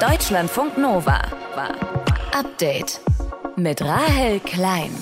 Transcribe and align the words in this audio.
Deutschlandfunk 0.00 0.78
Nova. 0.78 1.20
Update 2.32 3.00
mit 3.56 3.82
Rahel 3.82 4.38
Klein. 4.38 4.92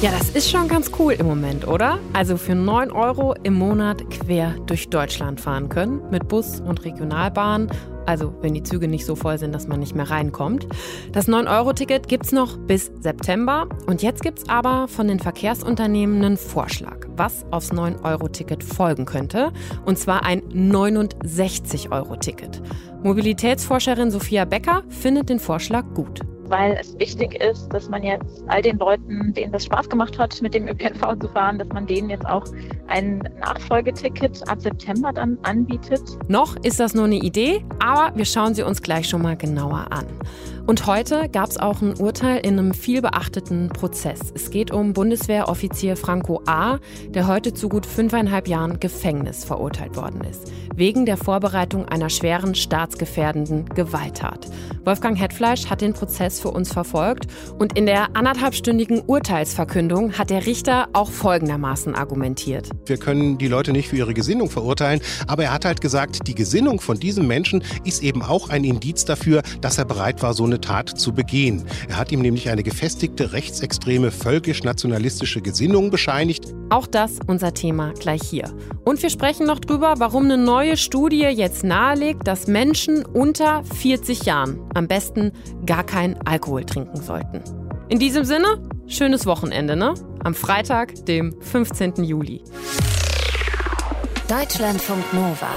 Ja, 0.00 0.12
das 0.12 0.30
ist 0.30 0.48
schon 0.48 0.68
ganz 0.68 0.92
cool 0.96 1.14
im 1.14 1.26
Moment, 1.26 1.66
oder? 1.66 1.98
Also 2.12 2.36
für 2.36 2.54
9 2.54 2.92
Euro 2.92 3.34
im 3.42 3.54
Monat 3.54 4.08
quer 4.10 4.54
durch 4.66 4.88
Deutschland 4.88 5.40
fahren 5.40 5.70
können 5.70 6.08
mit 6.10 6.28
Bus 6.28 6.60
und 6.60 6.84
Regionalbahn. 6.84 7.68
Also 8.06 8.32
wenn 8.40 8.54
die 8.54 8.62
Züge 8.62 8.88
nicht 8.88 9.04
so 9.06 9.14
voll 9.14 9.38
sind, 9.38 9.54
dass 9.54 9.68
man 9.68 9.78
nicht 9.80 9.94
mehr 9.94 10.10
reinkommt. 10.10 10.66
Das 11.12 11.28
9-Euro-Ticket 11.28 12.08
gibt 12.08 12.26
es 12.26 12.32
noch 12.32 12.58
bis 12.58 12.90
September. 13.00 13.68
Und 13.86 14.02
jetzt 14.02 14.22
gibt 14.22 14.40
es 14.40 14.48
aber 14.48 14.88
von 14.88 15.08
den 15.08 15.20
Verkehrsunternehmen 15.20 16.24
einen 16.24 16.36
Vorschlag, 16.36 17.06
was 17.16 17.46
aufs 17.50 17.72
9-Euro-Ticket 17.72 18.62
folgen 18.64 19.04
könnte. 19.04 19.52
Und 19.84 19.98
zwar 19.98 20.24
ein 20.24 20.42
69-Euro-Ticket. 20.50 22.62
Mobilitätsforscherin 23.02 24.10
Sophia 24.10 24.44
Becker 24.44 24.82
findet 24.88 25.28
den 25.28 25.38
Vorschlag 25.38 25.84
gut 25.94 26.20
weil 26.52 26.76
es 26.78 26.96
wichtig 26.98 27.42
ist, 27.42 27.70
dass 27.70 27.88
man 27.88 28.02
jetzt 28.02 28.44
all 28.46 28.60
den 28.60 28.76
Leuten, 28.76 29.32
denen 29.32 29.52
das 29.52 29.64
Spaß 29.64 29.88
gemacht 29.88 30.18
hat, 30.18 30.40
mit 30.42 30.52
dem 30.52 30.68
ÖPNV 30.68 31.18
zu 31.18 31.28
fahren, 31.28 31.58
dass 31.58 31.68
man 31.68 31.86
denen 31.86 32.10
jetzt 32.10 32.26
auch 32.26 32.44
ein 32.88 33.20
Nachfolgeticket 33.40 34.46
ab 34.48 34.60
September 34.60 35.14
dann 35.14 35.38
anbietet. 35.44 36.02
Noch 36.28 36.56
ist 36.56 36.78
das 36.78 36.94
nur 36.94 37.06
eine 37.06 37.16
Idee, 37.16 37.64
aber 37.82 38.14
wir 38.14 38.26
schauen 38.26 38.54
sie 38.54 38.62
uns 38.62 38.82
gleich 38.82 39.08
schon 39.08 39.22
mal 39.22 39.34
genauer 39.34 39.86
an. 39.90 40.06
Und 40.64 40.86
heute 40.86 41.28
gab 41.28 41.50
es 41.50 41.58
auch 41.58 41.82
ein 41.82 41.98
Urteil 41.98 42.38
in 42.38 42.56
einem 42.56 42.72
vielbeachteten 42.72 43.68
Prozess. 43.70 44.20
Es 44.34 44.50
geht 44.50 44.70
um 44.70 44.92
Bundeswehroffizier 44.92 45.96
Franco 45.96 46.40
A., 46.46 46.78
der 47.08 47.26
heute 47.26 47.52
zu 47.52 47.68
gut 47.68 47.84
fünfeinhalb 47.84 48.46
Jahren 48.46 48.78
Gefängnis 48.78 49.44
verurteilt 49.44 49.96
worden 49.96 50.22
ist. 50.22 50.52
Wegen 50.76 51.04
der 51.04 51.16
Vorbereitung 51.16 51.86
einer 51.88 52.08
schweren 52.10 52.54
staatsgefährdenden 52.54 53.66
Gewalttat. 53.70 54.48
Wolfgang 54.84 55.18
Hetfleisch 55.18 55.66
hat 55.66 55.80
den 55.80 55.94
Prozess 55.94 56.40
für 56.40 56.50
uns 56.50 56.72
verfolgt 56.72 57.26
und 57.58 57.76
in 57.76 57.86
der 57.86 58.16
anderthalbstündigen 58.16 59.00
Urteilsverkündung 59.00 60.12
hat 60.14 60.30
der 60.30 60.46
Richter 60.46 60.88
auch 60.92 61.10
folgendermaßen 61.10 61.94
argumentiert. 61.94 62.70
Wir 62.86 62.96
können 62.96 63.36
die 63.38 63.48
Leute 63.48 63.72
nicht 63.72 63.88
für 63.88 63.96
ihre 63.96 64.14
Gesinnung 64.14 64.48
verurteilen, 64.48 65.00
aber 65.26 65.44
er 65.44 65.52
hat 65.52 65.64
halt 65.64 65.80
gesagt, 65.80 66.26
die 66.26 66.34
Gesinnung 66.34 66.80
von 66.80 66.98
diesem 66.98 67.26
Menschen 67.26 67.62
ist 67.84 68.02
eben 68.02 68.22
auch 68.22 68.48
ein 68.48 68.64
Indiz 68.64 69.04
dafür, 69.04 69.42
dass 69.60 69.78
er 69.78 69.84
bereit 69.84 70.22
war, 70.22 70.34
so 70.34 70.51
eine 70.52 70.60
Tat 70.60 70.90
zu 70.90 71.12
begehen. 71.12 71.64
Er 71.88 71.96
hat 71.96 72.12
ihm 72.12 72.20
nämlich 72.20 72.50
eine 72.50 72.62
gefestigte 72.62 73.32
rechtsextreme 73.32 74.10
völkisch-nationalistische 74.10 75.40
Gesinnung 75.40 75.90
bescheinigt. 75.90 76.54
Auch 76.68 76.86
das 76.86 77.18
unser 77.26 77.54
Thema 77.54 77.92
gleich 77.98 78.22
hier. 78.22 78.52
Und 78.84 79.02
wir 79.02 79.08
sprechen 79.10 79.46
noch 79.46 79.60
drüber, 79.60 79.94
warum 79.98 80.24
eine 80.24 80.36
neue 80.36 80.76
Studie 80.76 81.22
jetzt 81.22 81.64
nahelegt, 81.64 82.28
dass 82.28 82.46
Menschen 82.46 83.04
unter 83.04 83.64
40 83.64 84.24
Jahren 84.24 84.60
am 84.74 84.88
besten 84.88 85.32
gar 85.64 85.84
keinen 85.84 86.16
Alkohol 86.26 86.64
trinken 86.64 87.00
sollten. 87.00 87.42
In 87.88 87.98
diesem 87.98 88.24
Sinne, 88.24 88.62
schönes 88.86 89.26
Wochenende, 89.26 89.76
ne? 89.76 89.94
Am 90.22 90.34
Freitag, 90.34 91.06
dem 91.06 91.34
15. 91.40 92.04
Juli. 92.04 92.42
Deutschlandfunk 94.28 95.12
Nova. 95.12 95.48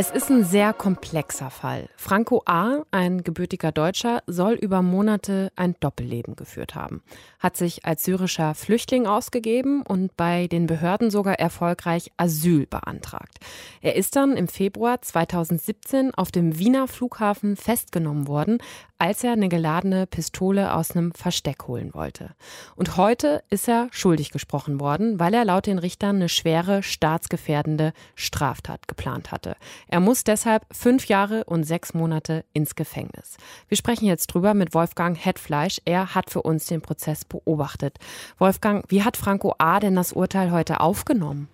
Es 0.00 0.10
ist 0.10 0.30
ein 0.30 0.44
sehr 0.44 0.72
komplexer 0.72 1.50
Fall. 1.50 1.90
Franco 1.94 2.40
A., 2.46 2.84
ein 2.90 3.22
gebürtiger 3.22 3.70
Deutscher, 3.70 4.22
soll 4.26 4.54
über 4.54 4.80
Monate 4.80 5.52
ein 5.56 5.76
Doppelleben 5.78 6.36
geführt 6.36 6.74
haben, 6.74 7.02
hat 7.38 7.58
sich 7.58 7.84
als 7.84 8.04
syrischer 8.04 8.54
Flüchtling 8.54 9.06
ausgegeben 9.06 9.82
und 9.82 10.16
bei 10.16 10.46
den 10.46 10.66
Behörden 10.66 11.10
sogar 11.10 11.34
erfolgreich 11.34 12.12
Asyl 12.16 12.64
beantragt. 12.64 13.40
Er 13.82 13.94
ist 13.94 14.16
dann 14.16 14.38
im 14.38 14.48
Februar 14.48 15.02
2017 15.02 16.14
auf 16.14 16.30
dem 16.32 16.58
Wiener 16.58 16.88
Flughafen 16.88 17.54
festgenommen 17.56 18.26
worden, 18.26 18.56
als 19.00 19.24
er 19.24 19.32
eine 19.32 19.48
geladene 19.48 20.06
Pistole 20.06 20.74
aus 20.74 20.92
einem 20.92 21.12
Versteck 21.12 21.66
holen 21.66 21.94
wollte. 21.94 22.30
Und 22.76 22.98
heute 22.98 23.42
ist 23.48 23.66
er 23.66 23.88
schuldig 23.92 24.30
gesprochen 24.30 24.78
worden, 24.78 25.18
weil 25.18 25.32
er 25.32 25.46
laut 25.46 25.66
den 25.66 25.78
Richtern 25.78 26.16
eine 26.16 26.28
schwere 26.28 26.82
staatsgefährdende 26.82 27.94
Straftat 28.14 28.88
geplant 28.88 29.32
hatte. 29.32 29.56
Er 29.92 29.98
muss 29.98 30.22
deshalb 30.22 30.64
fünf 30.70 31.06
Jahre 31.06 31.42
und 31.44 31.64
sechs 31.64 31.94
Monate 31.94 32.44
ins 32.52 32.76
Gefängnis. 32.76 33.38
Wir 33.66 33.76
sprechen 33.76 34.04
jetzt 34.04 34.28
drüber 34.28 34.54
mit 34.54 34.72
Wolfgang 34.72 35.18
Hetfleisch. 35.18 35.80
Er 35.84 36.14
hat 36.14 36.30
für 36.30 36.42
uns 36.42 36.66
den 36.66 36.80
Prozess 36.80 37.24
beobachtet. 37.24 37.98
Wolfgang, 38.38 38.84
wie 38.86 39.02
hat 39.02 39.16
Franco 39.16 39.56
A. 39.58 39.80
denn 39.80 39.96
das 39.96 40.12
Urteil 40.12 40.52
heute 40.52 40.78
aufgenommen? 40.78 41.48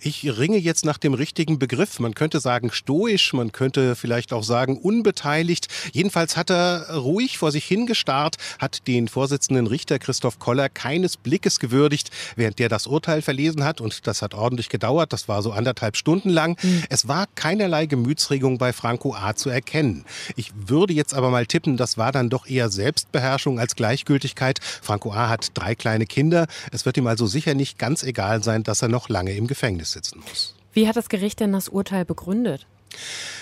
Ich 0.00 0.38
ringe 0.38 0.58
jetzt 0.58 0.84
nach 0.84 0.96
dem 0.96 1.12
richtigen 1.12 1.58
Begriff. 1.58 1.98
Man 1.98 2.14
könnte 2.14 2.38
sagen 2.38 2.70
stoisch, 2.70 3.32
man 3.32 3.50
könnte 3.50 3.96
vielleicht 3.96 4.32
auch 4.32 4.44
sagen 4.44 4.78
unbeteiligt. 4.78 5.66
Jedenfalls 5.92 6.36
hat 6.36 6.50
er 6.50 6.94
ruhig 6.94 7.36
vor 7.36 7.50
sich 7.50 7.64
hingestarrt, 7.64 8.36
hat 8.60 8.86
den 8.86 9.08
Vorsitzenden 9.08 9.66
Richter 9.66 9.98
Christoph 9.98 10.38
Koller 10.38 10.68
keines 10.68 11.16
Blickes 11.16 11.58
gewürdigt, 11.58 12.10
während 12.36 12.60
der 12.60 12.68
das 12.68 12.86
Urteil 12.86 13.22
verlesen 13.22 13.64
hat. 13.64 13.80
Und 13.80 14.06
das 14.06 14.22
hat 14.22 14.34
ordentlich 14.34 14.68
gedauert. 14.68 15.12
Das 15.12 15.26
war 15.26 15.42
so 15.42 15.50
anderthalb 15.50 15.96
Stunden 15.96 16.30
lang. 16.30 16.56
Mhm. 16.62 16.84
Es 16.88 17.08
war 17.08 17.26
keinerlei 17.34 17.86
Gemütsregung 17.86 18.56
bei 18.56 18.72
Franco 18.72 19.16
A. 19.16 19.34
zu 19.34 19.50
erkennen. 19.50 20.04
Ich 20.36 20.52
würde 20.54 20.92
jetzt 20.92 21.12
aber 21.12 21.30
mal 21.30 21.46
tippen, 21.46 21.76
das 21.76 21.98
war 21.98 22.12
dann 22.12 22.30
doch 22.30 22.46
eher 22.46 22.70
Selbstbeherrschung 22.70 23.58
als 23.58 23.74
Gleichgültigkeit. 23.74 24.60
Franco 24.62 25.12
A. 25.12 25.28
hat 25.28 25.48
drei 25.54 25.74
kleine 25.74 26.06
Kinder. 26.06 26.46
Es 26.70 26.86
wird 26.86 26.96
ihm 26.96 27.08
also 27.08 27.26
sicher 27.26 27.54
nicht 27.54 27.80
ganz 27.80 28.04
egal 28.04 28.44
sein, 28.44 28.62
dass 28.62 28.80
er 28.80 28.88
noch 28.88 29.08
lange 29.08 29.32
im 29.32 29.48
Gefängnis 29.48 29.87
sitzen 29.92 30.22
muss. 30.28 30.54
Wie 30.72 30.86
hat 30.86 30.96
das 30.96 31.08
Gericht 31.08 31.40
denn 31.40 31.52
das 31.52 31.68
Urteil 31.68 32.04
begründet? 32.04 32.66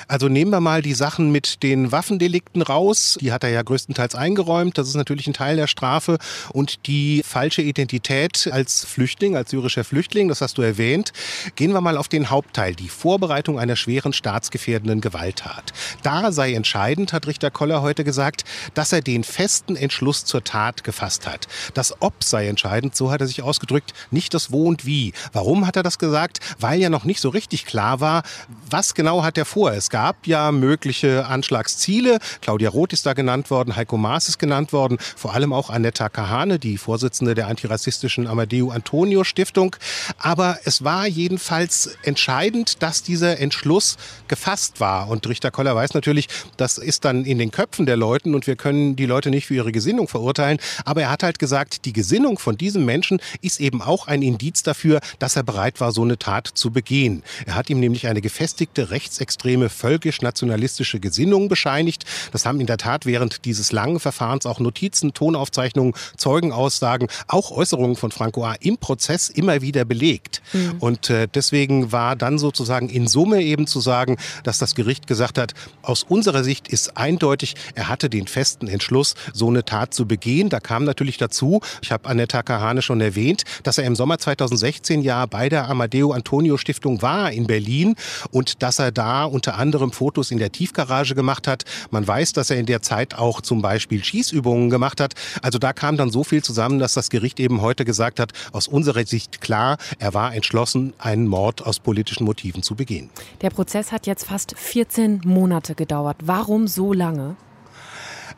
Also 0.08 0.28
nehmen 0.28 0.52
wir 0.52 0.60
mal 0.60 0.82
die 0.82 0.94
Sachen 0.94 1.32
mit 1.32 1.62
den 1.64 1.90
Waffendelikten 1.90 2.62
raus. 2.62 3.18
Die 3.20 3.32
hat 3.32 3.42
er 3.42 3.50
ja 3.50 3.62
größtenteils 3.62 4.14
eingeräumt. 4.14 4.78
Das 4.78 4.86
ist 4.86 4.94
natürlich 4.94 5.26
ein 5.26 5.32
Teil 5.32 5.56
der 5.56 5.66
Strafe. 5.66 6.18
Und 6.52 6.86
die 6.86 7.22
falsche 7.26 7.62
Identität 7.62 8.48
als 8.52 8.84
Flüchtling, 8.84 9.36
als 9.36 9.50
syrischer 9.50 9.82
Flüchtling, 9.82 10.28
das 10.28 10.40
hast 10.40 10.58
du 10.58 10.62
erwähnt. 10.62 11.12
Gehen 11.56 11.72
wir 11.72 11.80
mal 11.80 11.96
auf 11.96 12.08
den 12.08 12.30
Hauptteil, 12.30 12.74
die 12.74 12.88
Vorbereitung 12.88 13.58
einer 13.58 13.74
schweren 13.74 14.12
staatsgefährdenden 14.12 15.00
Gewalttat. 15.00 15.72
Da 16.02 16.30
sei 16.30 16.54
entscheidend, 16.54 17.12
hat 17.12 17.26
Richter 17.26 17.50
Koller 17.50 17.82
heute 17.82 18.04
gesagt, 18.04 18.44
dass 18.74 18.92
er 18.92 19.00
den 19.00 19.24
festen 19.24 19.74
Entschluss 19.74 20.24
zur 20.24 20.44
Tat 20.44 20.84
gefasst 20.84 21.26
hat. 21.26 21.48
Das 21.74 22.00
Ob 22.00 22.22
sei 22.22 22.46
entscheidend, 22.46 22.94
so 22.94 23.10
hat 23.10 23.20
er 23.20 23.26
sich 23.26 23.42
ausgedrückt, 23.42 23.92
nicht 24.12 24.34
das 24.34 24.52
Wo 24.52 24.66
und 24.66 24.86
Wie. 24.86 25.12
Warum 25.32 25.66
hat 25.66 25.76
er 25.76 25.82
das 25.82 25.98
gesagt? 25.98 26.38
Weil 26.60 26.80
ja 26.80 26.90
noch 26.90 27.04
nicht 27.04 27.20
so 27.20 27.28
richtig 27.28 27.66
klar 27.66 28.00
war, 28.00 28.22
was 28.70 28.94
genau 28.94 29.24
hat 29.24 29.35
er 29.36 29.44
vor. 29.44 29.72
Es 29.72 29.90
gab 29.90 30.26
ja 30.26 30.52
mögliche 30.52 31.26
Anschlagsziele. 31.26 32.18
Claudia 32.40 32.70
Roth 32.70 32.92
ist 32.92 33.06
da 33.06 33.12
genannt 33.12 33.50
worden, 33.50 33.76
Heiko 33.76 33.96
Maas 33.96 34.28
ist 34.28 34.38
genannt 34.38 34.72
worden, 34.72 34.98
vor 35.16 35.34
allem 35.34 35.52
auch 35.52 35.70
Annetta 35.70 36.08
Kahane, 36.08 36.58
die 36.58 36.78
Vorsitzende 36.78 37.34
der 37.34 37.46
antirassistischen 37.46 38.26
Amadeo 38.26 38.70
Antonio 38.70 39.24
Stiftung. 39.24 39.76
Aber 40.18 40.58
es 40.64 40.84
war 40.84 41.06
jedenfalls 41.06 41.96
entscheidend, 42.02 42.82
dass 42.82 43.02
dieser 43.02 43.38
Entschluss 43.38 43.96
gefasst 44.28 44.80
war. 44.80 45.08
Und 45.08 45.26
Richter 45.28 45.50
Koller 45.50 45.74
weiß 45.74 45.94
natürlich, 45.94 46.28
das 46.56 46.78
ist 46.78 47.04
dann 47.04 47.24
in 47.24 47.38
den 47.38 47.50
Köpfen 47.50 47.86
der 47.86 47.96
Leuten 47.96 48.34
und 48.34 48.46
wir 48.46 48.56
können 48.56 48.96
die 48.96 49.06
Leute 49.06 49.30
nicht 49.30 49.46
für 49.46 49.54
ihre 49.54 49.72
Gesinnung 49.72 50.08
verurteilen. 50.08 50.58
Aber 50.84 51.02
er 51.02 51.10
hat 51.10 51.22
halt 51.22 51.38
gesagt, 51.38 51.84
die 51.84 51.92
Gesinnung 51.92 52.38
von 52.38 52.56
diesem 52.56 52.84
Menschen 52.84 53.20
ist 53.40 53.60
eben 53.60 53.82
auch 53.82 54.06
ein 54.06 54.22
Indiz 54.22 54.62
dafür, 54.62 55.00
dass 55.18 55.36
er 55.36 55.42
bereit 55.42 55.80
war, 55.80 55.92
so 55.92 56.02
eine 56.02 56.18
Tat 56.18 56.46
zu 56.46 56.70
begehen. 56.70 57.22
Er 57.46 57.54
hat 57.54 57.70
ihm 57.70 57.80
nämlich 57.80 58.06
eine 58.06 58.20
gefestigte 58.20 58.90
rechtsextreme 58.90 59.25
völkisch-nationalistische 59.30 61.00
Gesinnung 61.00 61.48
bescheinigt. 61.48 62.04
Das 62.32 62.46
haben 62.46 62.60
in 62.60 62.66
der 62.66 62.78
Tat 62.78 63.06
während 63.06 63.44
dieses 63.44 63.72
langen 63.72 64.00
Verfahrens 64.00 64.46
auch 64.46 64.60
Notizen, 64.60 65.14
Tonaufzeichnungen, 65.14 65.94
Zeugenaussagen, 66.16 67.08
auch 67.28 67.50
Äußerungen 67.50 67.96
von 67.96 68.10
Franco 68.10 68.44
A. 68.44 68.54
im 68.60 68.78
Prozess 68.78 69.28
immer 69.28 69.62
wieder 69.62 69.84
belegt. 69.84 70.42
Mhm. 70.52 70.76
Und 70.80 71.10
äh, 71.10 71.28
deswegen 71.32 71.92
war 71.92 72.16
dann 72.16 72.38
sozusagen 72.38 72.88
in 72.88 73.06
Summe 73.06 73.42
eben 73.42 73.66
zu 73.66 73.80
sagen, 73.80 74.16
dass 74.44 74.58
das 74.58 74.74
Gericht 74.74 75.06
gesagt 75.06 75.38
hat, 75.38 75.54
aus 75.82 76.02
unserer 76.02 76.44
Sicht 76.44 76.68
ist 76.68 76.96
eindeutig, 76.96 77.54
er 77.74 77.88
hatte 77.88 78.10
den 78.10 78.26
festen 78.26 78.68
Entschluss, 78.68 79.14
so 79.32 79.48
eine 79.48 79.64
Tat 79.64 79.94
zu 79.94 80.06
begehen. 80.06 80.48
Da 80.48 80.60
kam 80.60 80.84
natürlich 80.84 81.16
dazu, 81.16 81.60
ich 81.82 81.92
habe 81.92 82.08
Annetta 82.08 82.42
Kahane 82.42 82.82
schon 82.82 83.00
erwähnt, 83.00 83.44
dass 83.62 83.78
er 83.78 83.84
im 83.84 83.96
Sommer 83.96 84.18
2016 84.18 85.02
ja 85.02 85.26
bei 85.26 85.48
der 85.48 85.68
Amadeo 85.68 86.12
Antonio 86.12 86.56
Stiftung 86.56 87.02
war 87.02 87.32
in 87.32 87.46
Berlin 87.46 87.96
und 88.30 88.62
dass 88.62 88.78
er 88.78 88.92
da 88.92 89.15
unter 89.24 89.58
anderem 89.58 89.92
Fotos 89.92 90.30
in 90.30 90.38
der 90.38 90.52
Tiefgarage 90.52 91.14
gemacht 91.14 91.48
hat. 91.48 91.64
Man 91.90 92.06
weiß, 92.06 92.32
dass 92.32 92.50
er 92.50 92.58
in 92.58 92.66
der 92.66 92.82
Zeit 92.82 93.14
auch 93.14 93.40
zum 93.40 93.62
Beispiel 93.62 94.02
Schießübungen 94.02 94.70
gemacht 94.70 95.00
hat. 95.00 95.14
Also 95.42 95.58
da 95.58 95.72
kam 95.72 95.96
dann 95.96 96.10
so 96.10 96.24
viel 96.24 96.42
zusammen, 96.42 96.78
dass 96.78 96.94
das 96.94 97.10
Gericht 97.10 97.40
eben 97.40 97.60
heute 97.60 97.84
gesagt 97.84 98.20
hat, 98.20 98.32
aus 98.52 98.68
unserer 98.68 99.04
Sicht 99.06 99.40
klar, 99.40 99.78
er 99.98 100.14
war 100.14 100.34
entschlossen, 100.34 100.92
einen 100.98 101.26
Mord 101.26 101.64
aus 101.64 101.78
politischen 101.78 102.24
Motiven 102.24 102.62
zu 102.62 102.74
begehen. 102.74 103.10
Der 103.42 103.50
Prozess 103.50 103.92
hat 103.92 104.06
jetzt 104.06 104.26
fast 104.26 104.56
14 104.56 105.22
Monate 105.24 105.74
gedauert. 105.74 106.16
Warum 106.22 106.66
so 106.68 106.92
lange? 106.92 107.36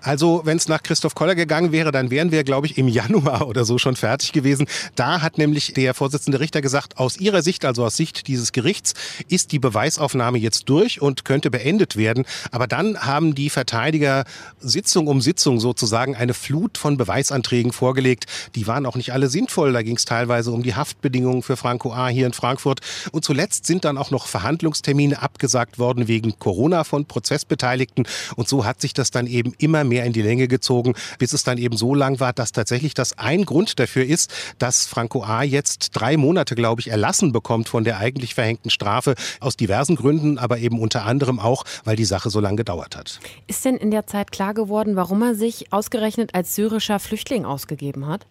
Also, 0.00 0.42
wenn 0.44 0.56
es 0.56 0.68
nach 0.68 0.82
Christoph 0.82 1.14
Koller 1.14 1.34
gegangen 1.34 1.72
wäre, 1.72 1.90
dann 1.90 2.10
wären 2.10 2.30
wir, 2.30 2.44
glaube 2.44 2.66
ich, 2.66 2.78
im 2.78 2.86
Januar 2.86 3.48
oder 3.48 3.64
so 3.64 3.78
schon 3.78 3.96
fertig 3.96 4.32
gewesen. 4.32 4.66
Da 4.94 5.22
hat 5.22 5.38
nämlich 5.38 5.74
der 5.74 5.92
Vorsitzende 5.92 6.38
Richter 6.38 6.60
gesagt, 6.60 6.98
aus 6.98 7.18
ihrer 7.18 7.42
Sicht, 7.42 7.64
also 7.64 7.84
aus 7.84 7.96
Sicht 7.96 8.28
dieses 8.28 8.52
Gerichts, 8.52 8.94
ist 9.28 9.50
die 9.50 9.58
Beweisaufnahme 9.58 10.38
jetzt 10.38 10.68
durch 10.68 11.02
und 11.02 11.24
könnte 11.24 11.50
beendet 11.50 11.96
werden. 11.96 12.24
Aber 12.52 12.68
dann 12.68 13.00
haben 13.00 13.34
die 13.34 13.50
Verteidiger 13.50 14.24
Sitzung 14.60 15.08
um 15.08 15.20
Sitzung 15.20 15.58
sozusagen 15.58 16.14
eine 16.14 16.34
Flut 16.34 16.78
von 16.78 16.96
Beweisanträgen 16.96 17.72
vorgelegt. 17.72 18.26
Die 18.54 18.66
waren 18.68 18.86
auch 18.86 18.96
nicht 18.96 19.12
alle 19.12 19.28
sinnvoll. 19.28 19.72
Da 19.72 19.82
ging 19.82 19.96
es 19.96 20.04
teilweise 20.04 20.52
um 20.52 20.62
die 20.62 20.76
Haftbedingungen 20.76 21.42
für 21.42 21.56
Franco 21.56 21.92
A. 21.92 22.08
hier 22.08 22.26
in 22.26 22.32
Frankfurt. 22.32 22.80
Und 23.10 23.24
zuletzt 23.24 23.66
sind 23.66 23.84
dann 23.84 23.98
auch 23.98 24.12
noch 24.12 24.28
Verhandlungstermine 24.28 25.20
abgesagt 25.20 25.78
worden 25.80 26.06
wegen 26.06 26.38
Corona 26.38 26.84
von 26.84 27.04
Prozessbeteiligten. 27.04 28.06
Und 28.36 28.48
so 28.48 28.64
hat 28.64 28.80
sich 28.80 28.94
das 28.94 29.10
dann 29.10 29.26
eben 29.26 29.54
immer 29.58 29.87
mehr 29.88 30.04
in 30.04 30.12
die 30.12 30.22
Länge 30.22 30.48
gezogen, 30.48 30.94
bis 31.18 31.32
es 31.32 31.42
dann 31.42 31.58
eben 31.58 31.76
so 31.76 31.94
lang 31.94 32.20
war, 32.20 32.32
dass 32.32 32.52
tatsächlich 32.52 32.94
das 32.94 33.18
ein 33.18 33.44
Grund 33.44 33.78
dafür 33.78 34.04
ist, 34.04 34.32
dass 34.58 34.86
Franco 34.86 35.22
A. 35.22 35.42
jetzt 35.42 35.90
drei 35.94 36.16
Monate, 36.16 36.54
glaube 36.54 36.80
ich, 36.80 36.88
erlassen 36.88 37.32
bekommt 37.32 37.68
von 37.68 37.84
der 37.84 37.98
eigentlich 37.98 38.34
verhängten 38.34 38.70
Strafe. 38.70 39.14
Aus 39.40 39.56
diversen 39.56 39.96
Gründen, 39.96 40.38
aber 40.38 40.58
eben 40.58 40.78
unter 40.80 41.04
anderem 41.04 41.38
auch, 41.38 41.64
weil 41.84 41.96
die 41.96 42.04
Sache 42.04 42.30
so 42.30 42.40
lange 42.40 42.56
gedauert 42.56 42.96
hat. 42.96 43.20
Ist 43.46 43.64
denn 43.64 43.76
in 43.76 43.90
der 43.90 44.06
Zeit 44.06 44.32
klar 44.32 44.54
geworden, 44.54 44.96
warum 44.96 45.22
er 45.22 45.34
sich 45.34 45.72
ausgerechnet 45.72 46.34
als 46.34 46.54
syrischer 46.54 46.98
Flüchtling 46.98 47.44
ausgegeben 47.44 48.06
hat? 48.06 48.26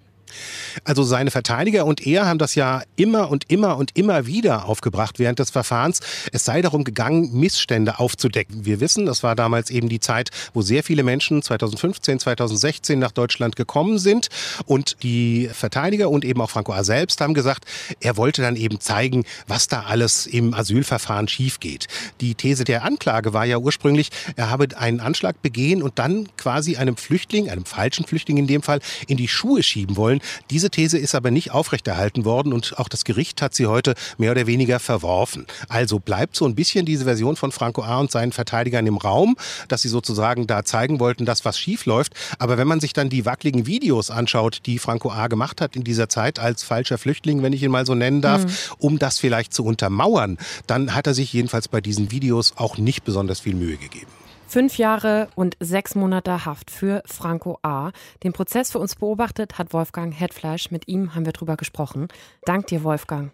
Also 0.83 1.03
seine 1.03 1.31
Verteidiger 1.31 1.85
und 1.85 2.05
er 2.05 2.25
haben 2.25 2.39
das 2.39 2.55
ja 2.55 2.83
immer 2.95 3.29
und 3.29 3.45
immer 3.49 3.77
und 3.77 3.91
immer 3.95 4.25
wieder 4.25 4.65
aufgebracht 4.65 5.19
während 5.19 5.39
des 5.39 5.49
Verfahrens. 5.49 5.99
Es 6.31 6.45
sei 6.45 6.61
darum 6.61 6.83
gegangen, 6.83 7.31
Missstände 7.33 7.99
aufzudecken. 7.99 8.65
Wir 8.65 8.79
wissen, 8.79 9.05
das 9.05 9.23
war 9.23 9.35
damals 9.35 9.69
eben 9.69 9.89
die 9.89 9.99
Zeit, 9.99 10.29
wo 10.53 10.61
sehr 10.61 10.83
viele 10.83 11.03
Menschen 11.03 11.41
2015, 11.41 12.19
2016 12.19 12.99
nach 12.99 13.11
Deutschland 13.11 13.55
gekommen 13.55 13.99
sind. 13.99 14.27
Und 14.65 14.97
die 15.03 15.49
Verteidiger 15.51 16.09
und 16.09 16.25
eben 16.25 16.41
auch 16.41 16.49
Franco 16.49 16.73
A. 16.73 16.83
selbst 16.83 17.21
haben 17.21 17.33
gesagt, 17.33 17.65
er 17.99 18.17
wollte 18.17 18.41
dann 18.41 18.55
eben 18.55 18.79
zeigen, 18.79 19.25
was 19.47 19.67
da 19.67 19.83
alles 19.83 20.25
im 20.25 20.53
Asylverfahren 20.53 21.27
schief 21.27 21.59
geht. 21.59 21.87
Die 22.21 22.35
These 22.35 22.63
der 22.63 22.83
Anklage 22.83 23.33
war 23.33 23.45
ja 23.45 23.57
ursprünglich, 23.57 24.09
er 24.35 24.49
habe 24.49 24.67
einen 24.77 24.99
Anschlag 24.99 25.41
begehen 25.41 25.81
und 25.81 25.99
dann 25.99 26.27
quasi 26.37 26.77
einem 26.77 26.97
Flüchtling, 26.97 27.49
einem 27.49 27.65
falschen 27.65 28.05
Flüchtling 28.05 28.37
in 28.37 28.47
dem 28.47 28.61
Fall, 28.61 28.79
in 29.07 29.17
die 29.17 29.27
Schuhe 29.27 29.63
schieben 29.63 29.95
wollen 29.95 30.16
wollen. 30.17 30.47
Diese 30.49 30.69
These 30.69 30.97
ist 30.97 31.15
aber 31.15 31.31
nicht 31.31 31.51
aufrechterhalten 31.51 32.25
worden 32.25 32.53
und 32.53 32.77
auch 32.77 32.89
das 32.89 33.03
Gericht 33.03 33.41
hat 33.41 33.53
sie 33.53 33.67
heute 33.67 33.95
mehr 34.17 34.31
oder 34.31 34.47
weniger 34.47 34.79
verworfen. 34.79 35.45
Also 35.69 35.99
bleibt 35.99 36.35
so 36.35 36.45
ein 36.45 36.55
bisschen 36.55 36.85
diese 36.85 37.05
Version 37.05 37.35
von 37.35 37.51
Franco 37.51 37.83
A. 37.83 37.99
und 37.99 38.11
seinen 38.11 38.31
Verteidigern 38.31 38.87
im 38.87 38.97
Raum, 38.97 39.35
dass 39.67 39.81
sie 39.81 39.89
sozusagen 39.89 40.47
da 40.47 40.63
zeigen 40.63 40.99
wollten, 40.99 41.25
dass 41.25 41.45
was 41.45 41.59
schief 41.59 41.85
läuft. 41.85 42.13
Aber 42.39 42.57
wenn 42.57 42.67
man 42.67 42.79
sich 42.79 42.93
dann 42.93 43.09
die 43.09 43.25
wackeligen 43.25 43.65
Videos 43.65 44.11
anschaut, 44.11 44.61
die 44.65 44.79
Franco 44.79 45.11
A. 45.11 45.27
gemacht 45.27 45.61
hat 45.61 45.75
in 45.75 45.83
dieser 45.83 46.09
Zeit 46.09 46.39
als 46.39 46.63
falscher 46.63 46.97
Flüchtling, 46.97 47.43
wenn 47.43 47.53
ich 47.53 47.63
ihn 47.63 47.71
mal 47.71 47.85
so 47.85 47.95
nennen 47.95 48.21
darf, 48.21 48.45
mhm. 48.45 48.51
um 48.79 48.99
das 48.99 49.19
vielleicht 49.19 49.53
zu 49.53 49.63
untermauern, 49.63 50.37
dann 50.67 50.95
hat 50.95 51.07
er 51.07 51.13
sich 51.13 51.33
jedenfalls 51.33 51.67
bei 51.67 51.81
diesen 51.81 52.11
Videos 52.11 52.53
auch 52.55 52.77
nicht 52.77 53.03
besonders 53.03 53.39
viel 53.39 53.55
Mühe 53.55 53.77
gegeben. 53.77 54.16
Fünf 54.47 54.77
Jahre 54.77 55.27
und 55.35 55.57
sechs 55.59 55.93
Monate 55.93 56.45
Haft 56.45 56.71
für 56.71 57.03
Franco 57.05 57.59
A. 57.63 57.91
Den 58.23 58.31
Prozess 58.31 58.71
für 58.71 58.79
uns 58.79 58.95
beobachtet 58.95 59.57
hat 59.57 59.73
Wolfgang 59.73 60.17
Hetfleisch. 60.17 60.71
Mit 60.71 60.87
ihm 60.87 61.13
haben 61.13 61.25
wir 61.25 61.33
drüber 61.33 61.57
gesprochen. 61.57 62.07
Dank 62.45 62.67
dir, 62.67 62.83
Wolfgang. 62.83 63.31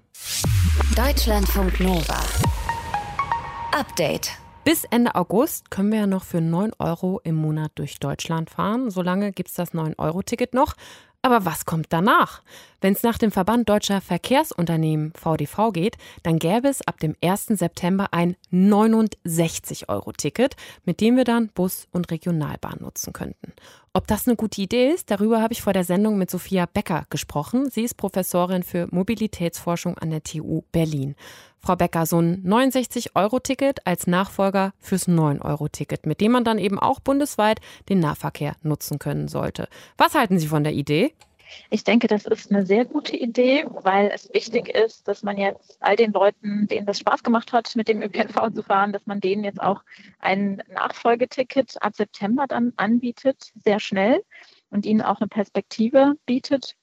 Deutschlandfunk 0.95 1.79
Nova. 1.79 2.19
Update. 3.71 4.31
Bis 4.63 4.85
Ende 4.85 5.13
August 5.13 5.69
können 5.69 5.91
wir 5.91 5.99
ja 5.99 6.07
noch 6.07 6.23
für 6.23 6.41
9 6.41 6.71
Euro 6.79 7.21
im 7.23 7.35
Monat 7.35 7.73
durch 7.75 7.99
Deutschland 7.99 8.49
fahren. 8.49 8.89
Solange 8.89 9.33
gibt 9.33 9.49
es 9.49 9.55
das 9.55 9.73
9-Euro-Ticket 9.73 10.55
noch. 10.55 10.73
Aber 11.25 11.45
was 11.45 11.65
kommt 11.65 11.87
danach? 11.91 12.41
Wenn 12.81 12.91
es 12.91 13.01
nach 13.01 13.17
dem 13.17 13.31
Verband 13.31 13.69
Deutscher 13.69 14.01
Verkehrsunternehmen 14.01 15.13
VDV 15.13 15.71
geht, 15.71 15.95
dann 16.21 16.37
gäbe 16.37 16.67
es 16.67 16.85
ab 16.85 16.99
dem 16.99 17.15
1. 17.23 17.45
September 17.45 18.09
ein 18.11 18.35
69-Euro-Ticket, 18.51 20.57
mit 20.83 20.99
dem 20.99 21.15
wir 21.15 21.23
dann 21.23 21.47
Bus 21.47 21.87
und 21.93 22.11
Regionalbahn 22.11 22.79
nutzen 22.81 23.13
könnten. 23.13 23.53
Ob 23.93 24.05
das 24.07 24.27
eine 24.27 24.35
gute 24.35 24.61
Idee 24.61 24.89
ist, 24.89 25.11
darüber 25.11 25.41
habe 25.41 25.53
ich 25.53 25.61
vor 25.61 25.71
der 25.71 25.85
Sendung 25.85 26.17
mit 26.17 26.29
Sophia 26.29 26.65
Becker 26.65 27.05
gesprochen. 27.09 27.69
Sie 27.69 27.83
ist 27.83 27.95
Professorin 27.95 28.63
für 28.63 28.89
Mobilitätsforschung 28.91 29.97
an 29.97 30.09
der 30.09 30.23
TU 30.23 30.63
Berlin. 30.73 31.15
Frau 31.65 31.77
Becker, 31.77 32.05
so 32.05 32.19
ein 32.19 32.43
69-Euro-Ticket 32.43 33.87
als 33.87 34.05
Nachfolger 34.05 34.73
fürs 34.79 35.07
9-Euro-Ticket, 35.07 36.05
mit 36.05 36.19
dem 36.19 36.33
man 36.33 36.43
dann 36.43 36.57
eben 36.57 36.77
auch 36.77 36.99
bundesweit 36.99 37.61
den 37.87 37.99
Nahverkehr 37.99 38.57
nutzen 38.63 38.99
können 38.99 39.29
sollte. 39.29 39.69
Was 39.95 40.13
halten 40.13 40.39
Sie 40.39 40.47
von 40.47 40.65
der 40.65 40.73
Idee? 40.73 41.12
Ich 41.69 41.83
denke, 41.83 42.07
das 42.07 42.25
ist 42.25 42.51
eine 42.51 42.65
sehr 42.65 42.85
gute 42.85 43.15
Idee, 43.15 43.65
weil 43.69 44.11
es 44.13 44.33
wichtig 44.33 44.69
ist, 44.69 45.07
dass 45.07 45.23
man 45.23 45.37
jetzt 45.37 45.77
all 45.81 45.95
den 45.95 46.11
Leuten, 46.11 46.67
denen 46.67 46.85
das 46.85 46.99
Spaß 46.99 47.23
gemacht 47.23 47.53
hat, 47.53 47.75
mit 47.75 47.87
dem 47.87 48.01
ÖPNV 48.01 48.53
zu 48.53 48.63
fahren, 48.63 48.93
dass 48.93 49.05
man 49.05 49.19
denen 49.19 49.43
jetzt 49.43 49.61
auch 49.61 49.83
ein 50.19 50.61
Nachfolgeticket 50.69 51.81
ab 51.81 51.95
September 51.95 52.45
dann 52.47 52.73
anbietet, 52.77 53.51
sehr 53.55 53.79
schnell 53.79 54.23
und 54.69 54.85
ihnen 54.85 55.01
auch 55.01 55.19
eine 55.19 55.27
Perspektive 55.27 56.13
bietet. 56.25 56.75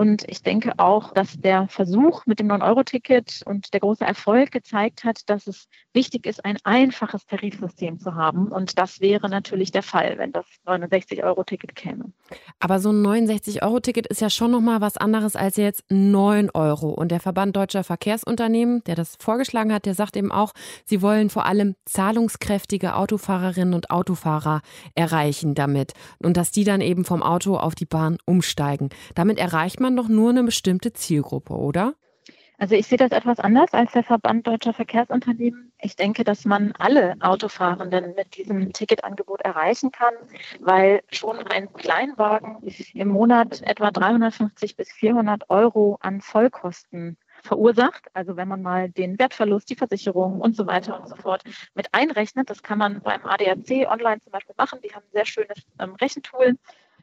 Und 0.00 0.22
ich 0.28 0.44
denke 0.44 0.74
auch, 0.76 1.12
dass 1.12 1.40
der 1.40 1.66
Versuch 1.66 2.24
mit 2.24 2.38
dem 2.38 2.46
9-Euro-Ticket 2.46 3.42
und 3.44 3.74
der 3.74 3.80
große 3.80 4.04
Erfolg 4.04 4.52
gezeigt 4.52 5.02
hat, 5.02 5.28
dass 5.28 5.48
es 5.48 5.66
wichtig 5.92 6.24
ist, 6.24 6.44
ein 6.44 6.56
einfaches 6.62 7.26
Tarifsystem 7.26 7.98
zu 7.98 8.14
haben. 8.14 8.46
Und 8.46 8.78
das 8.78 9.00
wäre 9.00 9.28
natürlich 9.28 9.72
der 9.72 9.82
Fall, 9.82 10.16
wenn 10.18 10.30
das 10.30 10.46
69-Euro-Ticket 10.66 11.74
käme. 11.74 12.12
Aber 12.60 12.78
so 12.78 12.90
ein 12.90 13.04
69-Euro-Ticket 13.04 14.06
ist 14.06 14.20
ja 14.20 14.30
schon 14.30 14.52
nochmal 14.52 14.80
was 14.80 14.96
anderes 14.96 15.34
als 15.34 15.56
jetzt 15.56 15.82
9 15.88 16.50
Euro. 16.54 16.90
Und 16.90 17.10
der 17.10 17.18
Verband 17.18 17.56
Deutscher 17.56 17.82
Verkehrsunternehmen, 17.82 18.84
der 18.84 18.94
das 18.94 19.16
vorgeschlagen 19.18 19.72
hat, 19.72 19.84
der 19.84 19.94
sagt 19.94 20.16
eben 20.16 20.30
auch, 20.30 20.52
sie 20.84 21.02
wollen 21.02 21.28
vor 21.28 21.44
allem 21.44 21.74
zahlungskräftige 21.86 22.94
Autofahrerinnen 22.94 23.74
und 23.74 23.90
Autofahrer 23.90 24.60
erreichen 24.94 25.56
damit. 25.56 25.94
Und 26.22 26.36
dass 26.36 26.52
die 26.52 26.62
dann 26.62 26.82
eben 26.82 27.04
vom 27.04 27.24
Auto 27.24 27.56
auf 27.56 27.74
die 27.74 27.84
Bahn 27.84 28.18
umsteigen. 28.26 28.90
Damit 29.16 29.38
erreicht 29.38 29.80
man 29.80 29.87
man 29.88 29.96
doch 29.96 30.08
nur 30.08 30.30
eine 30.30 30.44
bestimmte 30.44 30.92
Zielgruppe, 30.92 31.54
oder? 31.54 31.94
Also 32.60 32.74
ich 32.74 32.88
sehe 32.88 32.98
das 32.98 33.12
etwas 33.12 33.38
anders 33.38 33.72
als 33.72 33.92
der 33.92 34.02
Verband 34.02 34.46
deutscher 34.46 34.74
Verkehrsunternehmen. 34.74 35.72
Ich 35.80 35.94
denke, 35.94 36.24
dass 36.24 36.44
man 36.44 36.72
alle 36.78 37.14
Autofahrenden 37.20 38.16
mit 38.16 38.36
diesem 38.36 38.72
Ticketangebot 38.72 39.42
erreichen 39.42 39.92
kann, 39.92 40.12
weil 40.58 41.02
schon 41.10 41.38
ein 41.38 41.72
Kleinwagen 41.72 42.58
im 42.94 43.08
Monat 43.08 43.62
etwa 43.62 43.92
350 43.92 44.76
bis 44.76 44.90
400 44.90 45.48
Euro 45.50 45.98
an 46.00 46.20
Vollkosten 46.20 47.16
verursacht. 47.44 48.06
Also 48.12 48.36
wenn 48.36 48.48
man 48.48 48.60
mal 48.60 48.90
den 48.90 49.18
Wertverlust, 49.20 49.70
die 49.70 49.76
Versicherung 49.76 50.40
und 50.40 50.56
so 50.56 50.66
weiter 50.66 51.00
und 51.00 51.08
so 51.08 51.14
fort 51.14 51.44
mit 51.74 51.94
einrechnet, 51.94 52.50
das 52.50 52.64
kann 52.64 52.78
man 52.78 53.00
beim 53.02 53.24
ADAC 53.24 53.88
online 53.88 54.20
zum 54.20 54.32
Beispiel 54.32 54.56
machen. 54.58 54.80
Die 54.84 54.92
haben 54.92 55.04
ein 55.04 55.12
sehr 55.12 55.26
schönes 55.26 55.58
ähm, 55.78 55.94
Rechentool 55.94 56.58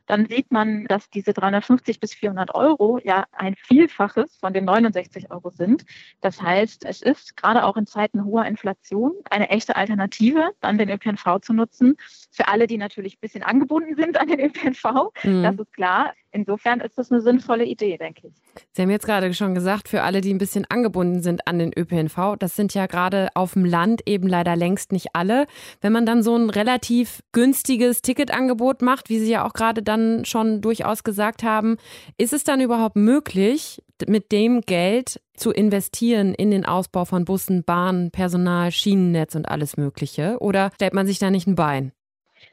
dann 0.07 0.27
sieht 0.27 0.51
man, 0.51 0.85
dass 0.85 1.09
diese 1.09 1.33
350 1.33 1.99
bis 1.99 2.13
400 2.13 2.53
Euro 2.55 2.99
ja 3.03 3.25
ein 3.31 3.55
Vielfaches 3.55 4.37
von 4.37 4.53
den 4.53 4.65
69 4.65 5.31
Euro 5.31 5.49
sind. 5.49 5.85
Das 6.21 6.41
heißt, 6.41 6.85
es 6.85 7.01
ist 7.01 7.37
gerade 7.37 7.63
auch 7.63 7.77
in 7.77 7.85
Zeiten 7.85 8.25
hoher 8.25 8.45
Inflation 8.45 9.13
eine 9.29 9.49
echte 9.49 9.75
Alternative, 9.75 10.51
dann 10.61 10.77
den 10.77 10.89
ÖPNV 10.89 11.39
zu 11.41 11.53
nutzen. 11.53 11.97
Für 12.31 12.47
alle, 12.47 12.67
die 12.67 12.77
natürlich 12.77 13.15
ein 13.15 13.21
bisschen 13.21 13.43
angebunden 13.43 13.95
sind 13.95 14.19
an 14.19 14.27
den 14.27 14.39
ÖPNV, 14.39 15.11
mhm. 15.23 15.43
das 15.43 15.55
ist 15.59 15.73
klar. 15.73 16.13
Insofern 16.35 16.81
ist 16.81 16.97
das 16.97 17.13
eine 17.13 17.21
sinnvolle 17.21 17.63
Idee, 17.63 17.97
denke 17.97 18.27
ich. 18.27 18.33
Sie 18.73 18.81
haben 18.81 18.89
jetzt 18.89 19.05
gerade 19.05 19.33
schon 19.33 19.55
gesagt, 19.55 19.87
für 19.87 20.01
alle, 20.01 20.19
die 20.19 20.33
ein 20.33 20.37
bisschen 20.37 20.65
angebunden 20.67 21.21
sind 21.21 21.47
an 21.47 21.59
den 21.59 21.71
ÖPNV, 21.73 22.35
das 22.37 22.57
sind 22.57 22.73
ja 22.73 22.87
gerade 22.87 23.29
auf 23.35 23.53
dem 23.53 23.63
Land 23.63 24.01
eben 24.05 24.27
leider 24.27 24.57
längst 24.57 24.91
nicht 24.91 25.07
alle. 25.13 25.47
Wenn 25.79 25.93
man 25.93 26.05
dann 26.05 26.23
so 26.23 26.35
ein 26.35 26.49
relativ 26.49 27.21
günstiges 27.31 28.01
Ticketangebot 28.01 28.81
macht, 28.81 29.07
wie 29.07 29.19
Sie 29.19 29.31
ja 29.31 29.45
auch 29.45 29.53
gerade 29.53 29.81
dann 29.95 30.25
schon 30.25 30.61
durchaus 30.61 31.03
gesagt 31.03 31.43
haben, 31.43 31.77
ist 32.17 32.33
es 32.33 32.43
dann 32.43 32.61
überhaupt 32.61 32.95
möglich, 32.95 33.81
mit 34.07 34.31
dem 34.31 34.61
Geld 34.61 35.21
zu 35.35 35.51
investieren 35.51 36.33
in 36.33 36.51
den 36.51 36.65
Ausbau 36.65 37.05
von 37.05 37.25
Bussen, 37.25 37.63
Bahnen, 37.63 38.11
Personal, 38.11 38.71
Schienennetz 38.71 39.35
und 39.35 39.47
alles 39.47 39.77
Mögliche? 39.77 40.37
Oder 40.39 40.71
stellt 40.75 40.93
man 40.93 41.07
sich 41.07 41.19
da 41.19 41.31
nicht 41.31 41.47
ein 41.47 41.55
Bein? 41.55 41.91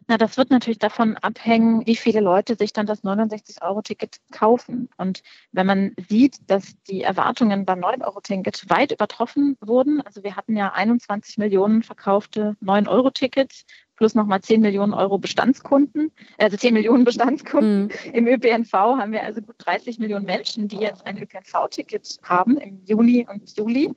Na, 0.08 0.16
das 0.16 0.36
wird 0.36 0.50
natürlich 0.50 0.78
davon 0.78 1.16
abhängen, 1.18 1.86
wie 1.86 1.96
viele 1.96 2.20
Leute 2.20 2.56
sich 2.56 2.72
dann 2.72 2.86
das 2.86 3.04
69-Euro-Ticket 3.04 4.16
kaufen. 4.32 4.88
Und 4.96 5.22
wenn 5.52 5.66
man 5.66 5.94
sieht, 6.08 6.38
dass 6.50 6.74
die 6.88 7.02
Erwartungen 7.02 7.64
beim 7.64 7.80
9-Euro-Ticket 7.80 8.68
weit 8.68 8.92
übertroffen 8.92 9.56
wurden, 9.60 10.00
also 10.00 10.22
wir 10.24 10.36
hatten 10.36 10.56
ja 10.56 10.72
21 10.72 11.38
Millionen 11.38 11.82
verkaufte 11.82 12.56
9-Euro-Tickets 12.62 13.64
plus 13.96 14.14
nochmal 14.14 14.40
10 14.40 14.60
Millionen 14.60 14.94
Euro 14.94 15.18
Bestandskunden, 15.18 16.10
also 16.38 16.56
10 16.56 16.74
Millionen 16.74 17.04
Bestandskunden. 17.04 17.84
Mhm. 17.84 18.12
Im 18.12 18.26
ÖPNV 18.26 18.72
haben 18.72 19.12
wir 19.12 19.22
also 19.22 19.42
gut 19.42 19.56
30 19.58 19.98
Millionen 19.98 20.24
Menschen, 20.24 20.68
die 20.68 20.76
jetzt 20.76 21.06
ein 21.06 21.18
ÖPNV-Ticket 21.18 22.18
haben 22.22 22.56
im 22.58 22.82
Juni 22.84 23.26
und 23.28 23.56
Juli. 23.56 23.90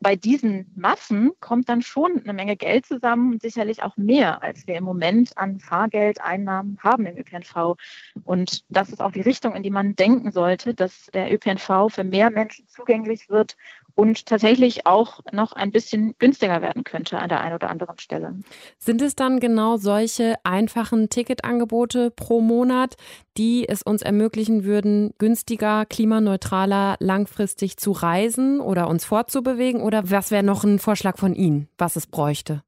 Bei 0.00 0.16
diesen 0.16 0.70
Massen 0.74 1.32
kommt 1.40 1.68
dann 1.68 1.82
schon 1.82 2.20
eine 2.22 2.32
Menge 2.32 2.56
Geld 2.56 2.86
zusammen 2.86 3.32
und 3.32 3.42
sicherlich 3.42 3.82
auch 3.82 3.96
mehr, 3.96 4.42
als 4.42 4.66
wir 4.66 4.76
im 4.76 4.84
Moment 4.84 5.36
an 5.36 5.60
Fahrgeldeinnahmen 5.60 6.78
haben 6.82 7.06
im 7.06 7.16
ÖPNV. 7.16 7.76
Und 8.24 8.64
das 8.68 8.90
ist 8.90 9.00
auch 9.00 9.12
die 9.12 9.20
Richtung, 9.20 9.54
in 9.54 9.62
die 9.62 9.70
man 9.70 9.94
denken 9.94 10.32
sollte, 10.32 10.74
dass 10.74 11.06
der 11.12 11.32
ÖPNV 11.32 11.88
für 11.88 12.04
mehr 12.04 12.30
Menschen 12.30 12.66
zugänglich 12.68 13.28
wird 13.28 13.56
und 13.94 14.26
tatsächlich 14.26 14.86
auch 14.86 15.20
noch 15.32 15.52
ein 15.52 15.70
bisschen 15.70 16.14
günstiger 16.18 16.62
werden 16.62 16.84
könnte 16.84 17.18
an 17.18 17.28
der 17.28 17.40
einen 17.40 17.54
oder 17.54 17.70
anderen 17.70 17.98
Stelle. 17.98 18.34
Sind 18.78 19.02
es 19.02 19.14
dann 19.14 19.40
genau 19.40 19.76
solche 19.76 20.34
einfachen 20.44 21.08
Ticketangebote 21.08 22.10
pro 22.10 22.40
Monat, 22.40 22.96
die 23.36 23.68
es 23.68 23.82
uns 23.82 24.02
ermöglichen 24.02 24.64
würden, 24.64 25.14
günstiger, 25.18 25.86
klimaneutraler, 25.86 26.96
langfristig 27.00 27.76
zu 27.76 27.92
reisen 27.92 28.60
oder 28.60 28.88
uns 28.88 29.04
fortzubewegen? 29.04 29.82
Oder 29.82 30.10
was 30.10 30.30
wäre 30.30 30.42
noch 30.42 30.64
ein 30.64 30.78
Vorschlag 30.78 31.18
von 31.18 31.34
Ihnen, 31.34 31.68
was 31.78 31.96
es 31.96 32.06
bräuchte? 32.06 32.62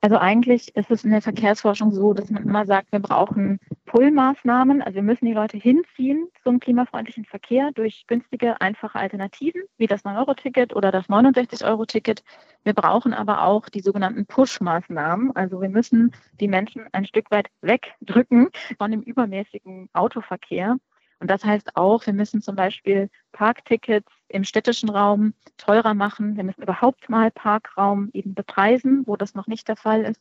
Also 0.00 0.16
eigentlich 0.16 0.74
ist 0.76 0.90
es 0.90 1.04
in 1.04 1.10
der 1.10 1.22
Verkehrsforschung 1.22 1.92
so, 1.92 2.14
dass 2.14 2.30
man 2.30 2.44
immer 2.44 2.66
sagt, 2.66 2.92
wir 2.92 3.00
brauchen 3.00 3.58
Pull-Maßnahmen. 3.86 4.82
Also 4.82 4.96
wir 4.96 5.02
müssen 5.02 5.26
die 5.26 5.32
Leute 5.32 5.56
hinziehen 5.56 6.28
zum 6.44 6.60
klimafreundlichen 6.60 7.24
Verkehr 7.24 7.70
durch 7.72 8.04
günstige, 8.06 8.60
einfache 8.60 8.98
Alternativen, 8.98 9.62
wie 9.76 9.86
das 9.86 10.04
9-Euro-Ticket 10.04 10.74
oder 10.76 10.92
das 10.92 11.08
69-Euro-Ticket. 11.08 12.22
Wir 12.64 12.74
brauchen 12.74 13.12
aber 13.12 13.42
auch 13.42 13.68
die 13.68 13.80
sogenannten 13.80 14.26
Push-Maßnahmen. 14.26 15.34
Also 15.34 15.60
wir 15.60 15.68
müssen 15.68 16.12
die 16.40 16.48
Menschen 16.48 16.86
ein 16.92 17.06
Stück 17.06 17.30
weit 17.30 17.48
wegdrücken 17.60 18.48
von 18.78 18.90
dem 18.90 19.02
übermäßigen 19.02 19.88
Autoverkehr. 19.92 20.76
Und 21.20 21.30
das 21.30 21.44
heißt 21.44 21.76
auch, 21.76 22.06
wir 22.06 22.12
müssen 22.12 22.40
zum 22.40 22.54
Beispiel 22.54 23.10
Parktickets 23.32 24.12
im 24.28 24.44
städtischen 24.44 24.90
Raum 24.90 25.34
teurer 25.56 25.94
machen. 25.94 26.36
Wir 26.36 26.44
müssen 26.44 26.62
überhaupt 26.62 27.08
mal 27.08 27.30
Parkraum 27.30 28.10
eben 28.12 28.34
bepreisen, 28.34 29.04
wo 29.06 29.16
das 29.16 29.34
noch 29.34 29.46
nicht 29.46 29.68
der 29.68 29.76
Fall 29.76 30.02
ist. 30.02 30.20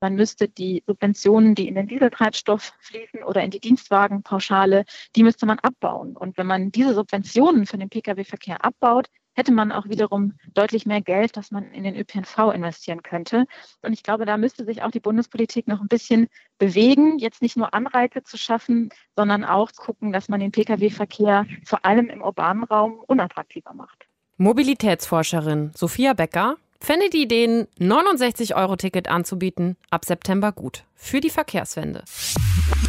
Man 0.00 0.14
müsste 0.14 0.48
die 0.48 0.84
Subventionen, 0.86 1.56
die 1.56 1.66
in 1.66 1.74
den 1.74 1.88
Dieseltreibstoff 1.88 2.72
fließen 2.80 3.24
oder 3.24 3.42
in 3.42 3.50
die 3.50 3.58
Dienstwagenpauschale, 3.58 4.84
die 5.16 5.24
müsste 5.24 5.44
man 5.44 5.58
abbauen. 5.58 6.16
Und 6.16 6.38
wenn 6.38 6.46
man 6.46 6.70
diese 6.70 6.94
Subventionen 6.94 7.66
für 7.66 7.78
den 7.78 7.88
Pkw-Verkehr 7.88 8.64
abbaut, 8.64 9.08
hätte 9.38 9.52
man 9.52 9.70
auch 9.70 9.88
wiederum 9.88 10.34
deutlich 10.52 10.84
mehr 10.84 11.00
Geld, 11.00 11.36
das 11.36 11.52
man 11.52 11.70
in 11.70 11.84
den 11.84 11.96
ÖPNV 11.96 12.52
investieren 12.52 13.04
könnte. 13.04 13.46
Und 13.82 13.92
ich 13.92 14.02
glaube, 14.02 14.26
da 14.26 14.36
müsste 14.36 14.64
sich 14.64 14.82
auch 14.82 14.90
die 14.90 15.00
Bundespolitik 15.00 15.68
noch 15.68 15.80
ein 15.80 15.86
bisschen 15.86 16.26
bewegen, 16.58 17.18
jetzt 17.18 17.40
nicht 17.40 17.56
nur 17.56 17.72
Anreize 17.72 18.24
zu 18.24 18.36
schaffen, 18.36 18.90
sondern 19.16 19.44
auch 19.44 19.70
gucken, 19.76 20.12
dass 20.12 20.28
man 20.28 20.40
den 20.40 20.50
Pkw-Verkehr 20.50 21.46
vor 21.64 21.84
allem 21.84 22.10
im 22.10 22.20
urbanen 22.20 22.64
Raum 22.64 23.00
unattraktiver 23.06 23.72
macht. 23.74 24.08
Mobilitätsforscherin 24.38 25.70
Sophia 25.74 26.14
Becker 26.14 26.56
fände 26.80 27.08
die 27.08 27.22
Ideen, 27.22 27.68
69-Euro-Ticket 27.78 29.08
anzubieten, 29.08 29.76
ab 29.90 30.04
September 30.04 30.50
gut. 30.50 30.84
Für 30.94 31.20
die 31.20 31.30
Verkehrswende. 31.30 32.02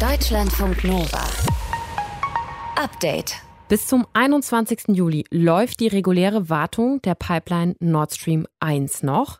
Deutschlandfunk 0.00 0.82
Nova. 0.82 1.24
Update. 2.76 3.36
Bis 3.70 3.86
zum 3.86 4.04
21. 4.14 4.96
Juli 4.96 5.24
läuft 5.30 5.78
die 5.78 5.86
reguläre 5.86 6.48
Wartung 6.48 7.00
der 7.02 7.14
Pipeline 7.14 7.76
Nord 7.78 8.12
Stream 8.12 8.48
1 8.58 9.04
noch. 9.04 9.38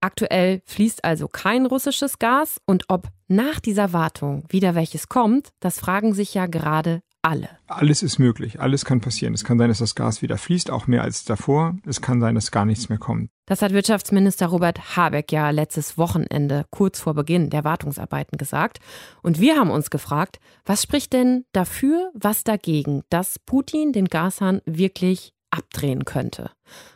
Aktuell 0.00 0.62
fließt 0.64 1.04
also 1.04 1.28
kein 1.28 1.66
russisches 1.66 2.18
Gas 2.18 2.58
und 2.64 2.84
ob 2.88 3.08
nach 3.28 3.60
dieser 3.60 3.92
Wartung 3.92 4.44
wieder 4.48 4.74
welches 4.74 5.10
kommt, 5.10 5.50
das 5.60 5.78
fragen 5.78 6.14
sich 6.14 6.32
ja 6.32 6.46
gerade 6.46 7.02
alle. 7.26 7.48
Alles 7.66 8.02
ist 8.02 8.18
möglich, 8.18 8.60
alles 8.60 8.84
kann 8.84 9.00
passieren. 9.00 9.34
Es 9.34 9.44
kann 9.44 9.58
sein, 9.58 9.68
dass 9.68 9.78
das 9.78 9.94
Gas 9.94 10.22
wieder 10.22 10.38
fließt, 10.38 10.70
auch 10.70 10.86
mehr 10.86 11.02
als 11.02 11.24
davor. 11.24 11.76
Es 11.84 12.00
kann 12.00 12.20
sein, 12.20 12.36
dass 12.36 12.52
gar 12.52 12.64
nichts 12.64 12.88
mehr 12.88 12.98
kommt. 12.98 13.30
Das 13.46 13.62
hat 13.62 13.72
Wirtschaftsminister 13.72 14.46
Robert 14.46 14.96
Habeck 14.96 15.30
ja 15.30 15.50
letztes 15.50 15.98
Wochenende 15.98 16.64
kurz 16.70 17.00
vor 17.00 17.14
Beginn 17.14 17.50
der 17.50 17.64
Wartungsarbeiten 17.64 18.38
gesagt. 18.38 18.78
Und 19.22 19.40
wir 19.40 19.56
haben 19.56 19.70
uns 19.70 19.90
gefragt, 19.90 20.38
was 20.64 20.82
spricht 20.82 21.12
denn 21.12 21.44
dafür, 21.52 22.10
was 22.14 22.44
dagegen, 22.44 23.02
dass 23.08 23.38
Putin 23.38 23.92
den 23.92 24.06
Gashahn 24.06 24.62
wirklich 24.64 25.32
abdrehen 25.56 26.04
könnte. 26.04 26.50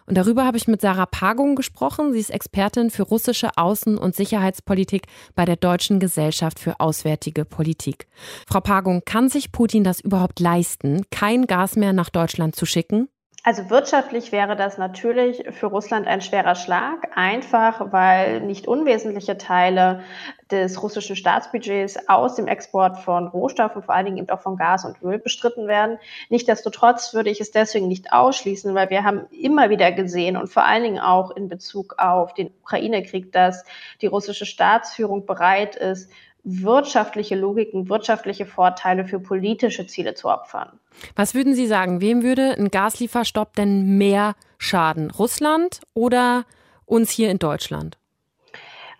Und 0.06 0.16
darüber 0.16 0.44
habe 0.44 0.56
ich 0.56 0.68
mit 0.68 0.80
Sarah 0.80 1.06
Pagung 1.06 1.54
gesprochen. 1.54 2.12
Sie 2.12 2.18
ist 2.18 2.30
Expertin 2.30 2.90
für 2.90 3.04
russische 3.04 3.50
Außen- 3.52 3.96
und 3.96 4.16
Sicherheitspolitik 4.16 5.06
bei 5.34 5.44
der 5.44 5.56
Deutschen 5.56 6.00
Gesellschaft 6.00 6.58
für 6.58 6.80
Auswärtige 6.80 7.44
Politik. 7.44 8.08
Frau 8.46 8.60
Pagung, 8.60 9.02
kann 9.04 9.28
sich 9.28 9.52
Putin 9.52 9.84
das 9.84 10.00
überhaupt 10.00 10.40
leisten, 10.40 11.02
kein 11.10 11.46
Gas 11.46 11.76
mehr 11.76 11.92
nach 11.92 12.10
Deutschland 12.10 12.56
zu 12.56 12.66
schicken? 12.66 13.08
Also 13.42 13.70
wirtschaftlich 13.70 14.32
wäre 14.32 14.54
das 14.54 14.76
natürlich 14.76 15.42
für 15.50 15.66
Russland 15.66 16.06
ein 16.06 16.20
schwerer 16.20 16.54
Schlag, 16.54 17.16
einfach 17.16 17.90
weil 17.90 18.42
nicht 18.42 18.68
unwesentliche 18.68 19.38
Teile 19.38 20.02
des 20.50 20.82
russischen 20.82 21.16
Staatsbudgets 21.16 22.06
aus 22.06 22.34
dem 22.34 22.48
Export 22.48 22.98
von 22.98 23.28
Rohstoffen, 23.28 23.82
vor 23.82 23.94
allen 23.94 24.04
Dingen 24.04 24.18
eben 24.18 24.28
auch 24.28 24.42
von 24.42 24.56
Gas 24.56 24.84
und 24.84 25.00
Öl 25.00 25.18
bestritten 25.18 25.68
werden. 25.68 25.98
Nichtsdestotrotz 26.28 27.14
würde 27.14 27.30
ich 27.30 27.40
es 27.40 27.50
deswegen 27.50 27.88
nicht 27.88 28.12
ausschließen, 28.12 28.74
weil 28.74 28.90
wir 28.90 29.04
haben 29.04 29.26
immer 29.30 29.70
wieder 29.70 29.90
gesehen 29.90 30.36
und 30.36 30.48
vor 30.48 30.66
allen 30.66 30.82
Dingen 30.82 31.00
auch 31.00 31.30
in 31.30 31.48
Bezug 31.48 31.94
auf 31.96 32.34
den 32.34 32.50
Ukraine-Krieg, 32.62 33.32
dass 33.32 33.64
die 34.02 34.06
russische 34.06 34.44
Staatsführung 34.44 35.24
bereit 35.24 35.76
ist, 35.76 36.10
wirtschaftliche 36.44 37.36
Logiken, 37.36 37.88
wirtschaftliche 37.88 38.46
Vorteile 38.46 39.04
für 39.04 39.20
politische 39.20 39.86
Ziele 39.86 40.14
zu 40.14 40.28
opfern. 40.28 40.68
Was 41.16 41.34
würden 41.34 41.54
Sie 41.54 41.66
sagen? 41.66 42.00
Wem 42.00 42.22
würde 42.22 42.56
ein 42.58 42.70
Gaslieferstopp 42.70 43.54
denn 43.54 43.98
mehr 43.98 44.34
schaden? 44.58 45.10
Russland 45.10 45.80
oder 45.94 46.44
uns 46.86 47.10
hier 47.10 47.30
in 47.30 47.38
Deutschland? 47.38 47.99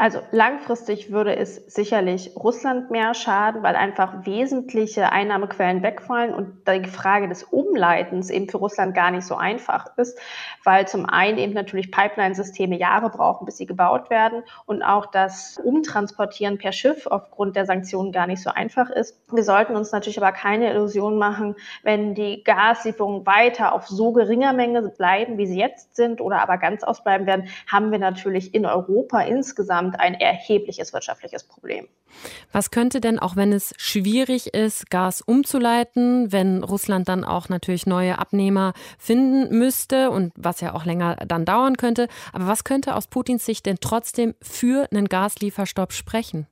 Also 0.01 0.21
langfristig 0.31 1.13
würde 1.13 1.37
es 1.37 1.57
sicherlich 1.57 2.35
Russland 2.35 2.91
mehr 2.91 3.13
schaden, 3.13 3.63
weil 3.63 3.77
einfach 3.77 4.25
wesentliche 4.25 5.13
Einnahmequellen 5.13 5.83
wegfallen 5.83 6.33
und 6.33 6.67
die 6.67 6.89
Frage 6.89 7.29
des 7.29 7.43
Umleitens 7.43 8.31
eben 8.31 8.49
für 8.49 8.57
Russland 8.57 8.95
gar 8.95 9.11
nicht 9.11 9.27
so 9.27 9.35
einfach 9.35 9.99
ist, 9.99 10.19
weil 10.65 10.89
zum 10.89 11.05
einen 11.05 11.37
eben 11.37 11.53
natürlich 11.53 11.93
Pipeline-Systeme 11.93 12.79
Jahre 12.79 13.11
brauchen, 13.11 13.45
bis 13.45 13.59
sie 13.59 13.67
gebaut 13.67 14.09
werden 14.09 14.43
und 14.65 14.83
auch 14.83 15.05
das 15.05 15.61
Umtransportieren 15.63 16.57
per 16.57 16.73
Schiff 16.73 17.07
aufgrund 17.07 17.55
der 17.55 17.67
Sanktionen 17.67 18.11
gar 18.11 18.27
nicht 18.27 18.43
so 18.43 18.49
einfach 18.49 18.89
ist. 18.89 19.21
Wir 19.31 19.45
sollten 19.45 19.77
uns 19.77 19.93
natürlich 19.93 20.17
aber 20.17 20.33
keine 20.33 20.71
Illusion 20.71 21.19
machen, 21.19 21.57
wenn 21.83 22.15
die 22.15 22.43
Gaslieferungen 22.43 23.27
weiter 23.27 23.75
auf 23.75 23.87
so 23.87 24.13
geringer 24.13 24.55
Menge 24.55 24.81
bleiben, 24.97 25.37
wie 25.37 25.47
sie 25.47 25.59
jetzt 25.59 25.95
sind 25.95 26.23
oder 26.23 26.41
aber 26.41 26.57
ganz 26.57 26.85
ausbleiben 26.85 27.27
werden, 27.27 27.49
haben 27.71 27.93
wir 27.93 27.99
natürlich 27.99 28.55
in 28.55 28.65
Europa 28.65 29.21
insgesamt 29.21 29.90
insgesamt 29.91 30.01
ein 30.01 30.15
erhebliches 30.15 30.93
wirtschaftliches 30.93 31.45
Problem. 31.45 31.89
Was 32.53 32.71
könnte 32.71 33.01
denn, 33.01 33.19
auch 33.19 33.37
wenn 33.37 33.53
es 33.53 33.73
schwierig 33.77 34.53
ist, 34.53 34.91
Gas 34.91 35.21
umzuleiten, 35.21 36.33
wenn 36.33 36.65
Russland 36.65 37.09
dann 37.09 37.25
auch 37.25 37.49
natürlich 37.49 37.87
neue 37.87 38.19
Abnehmer 38.19 38.73
finden 38.99 39.57
müsste 39.57 40.11
und 40.11 40.33
was 40.37 40.61
ja 40.61 40.75
auch 40.75 40.85
länger 40.85 41.17
dann 41.27 41.45
dauern 41.45 41.77
könnte, 41.77 42.09
aber 42.33 42.47
was 42.47 42.65
könnte 42.65 42.97
aus 42.97 43.07
Putins 43.07 43.45
Sicht 43.45 43.67
denn 43.67 43.79
trotzdem 43.81 44.35
für 44.43 44.89
einen 44.91 45.09
Gaslieferstopp 45.09 45.93
sprechen? 45.93 46.47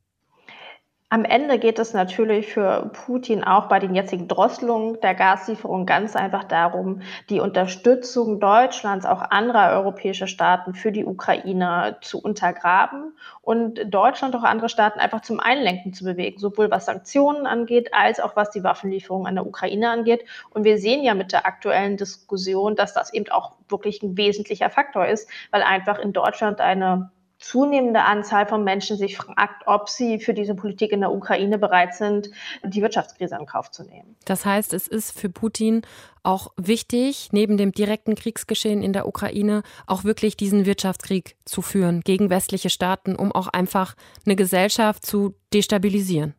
Am 1.11 1.25
Ende 1.25 1.59
geht 1.59 1.79
es 1.79 1.95
natürlich 1.95 2.53
für 2.53 2.91
Putin 2.93 3.43
auch 3.43 3.69
bei 3.69 3.79
den 3.79 3.95
jetzigen 3.95 4.29
Drosselungen 4.29 5.01
der 5.01 5.15
Gaslieferung 5.15 5.87
ganz 5.87 6.15
einfach 6.15 6.45
darum, 6.45 7.01
die 7.31 7.41
Unterstützung 7.41 8.41
Deutschlands, 8.41 9.07
auch 9.07 9.23
anderer 9.23 9.71
europäischer 9.71 10.27
Staaten 10.27 10.75
für 10.75 10.93
die 10.93 11.07
Ukraine 11.07 11.97
zu 12.03 12.21
untergraben 12.21 13.17
und 13.41 13.81
Deutschland 13.87 14.37
auch 14.37 14.43
andere 14.43 14.69
Staaten 14.69 15.01
einfach 15.01 15.23
zum 15.23 15.41
Einlenken 15.41 15.95
zu 15.95 16.05
bewegen, 16.05 16.39
sowohl 16.39 16.71
was 16.71 16.85
Sanktionen 16.85 17.47
angeht, 17.47 17.95
als 17.95 18.21
auch 18.21 18.37
was 18.37 18.51
die 18.51 18.63
Waffenlieferung 18.63 19.27
an 19.27 19.37
der 19.37 19.47
Ukraine 19.47 19.89
angeht. 19.89 20.27
Und 20.51 20.65
wir 20.65 20.77
sehen 20.77 21.03
ja 21.03 21.15
mit 21.15 21.33
der 21.33 21.47
aktuellen 21.47 21.97
Diskussion, 21.97 22.77
dass 22.77 22.93
das 22.93 23.15
eben 23.15 23.31
auch 23.31 23.53
wirklich 23.71 24.03
ein 24.03 24.19
wesentlicher 24.19 24.69
Faktor 24.69 25.07
ist, 25.07 25.27
weil 25.53 25.63
einfach 25.63 25.99
in 25.99 26.13
Deutschland 26.13 26.61
eine 26.61 27.11
zunehmende 27.39 28.03
Anzahl 28.03 28.47
von 28.47 28.65
Menschen 28.65 28.97
sich 28.97 29.17
fragt, 29.17 29.67
ob 29.67 29.89
sie 29.89 30.19
für 30.19 30.35
diese 30.35 30.55
Politik 30.55 30.93
in 30.93 31.01
der 31.01 31.13
Ukraine 31.13 31.59
bereit 31.59 31.95
sind, 31.95 32.31
die 32.65 32.83
Wirtschaftskrise 32.83 33.37
in 33.39 33.47
Kauf 33.47 33.71
zu 33.71 33.85
nehmen. 33.85 34.17
Das 34.25 34.45
heißt, 34.45 34.73
es 34.73 34.89
ist 34.89 35.19
für 35.19 35.29
Putin 35.29 35.83
auch 36.23 36.53
wichtig, 36.57 37.29
neben 37.33 37.57
dem 37.57 37.73
direkten 37.73 38.15
Kriegsgeschehen 38.15 38.83
in 38.83 38.93
der 38.93 39.07
Ukraine 39.07 39.63
auch 39.87 40.05
wirklich 40.05 40.37
diesen 40.37 40.67
Wirtschaftskrieg 40.67 41.37
zu 41.45 41.63
führen 41.63 42.01
gegen 42.01 42.29
westliche 42.29 42.71
Staaten, 42.71 43.15
um 43.15 43.33
auch 43.33 43.47
einfach 43.47 43.95
eine 44.27 44.37
Gesellschaft 44.37 45.07
zu 45.07 45.35
destabilisieren. 45.53 46.35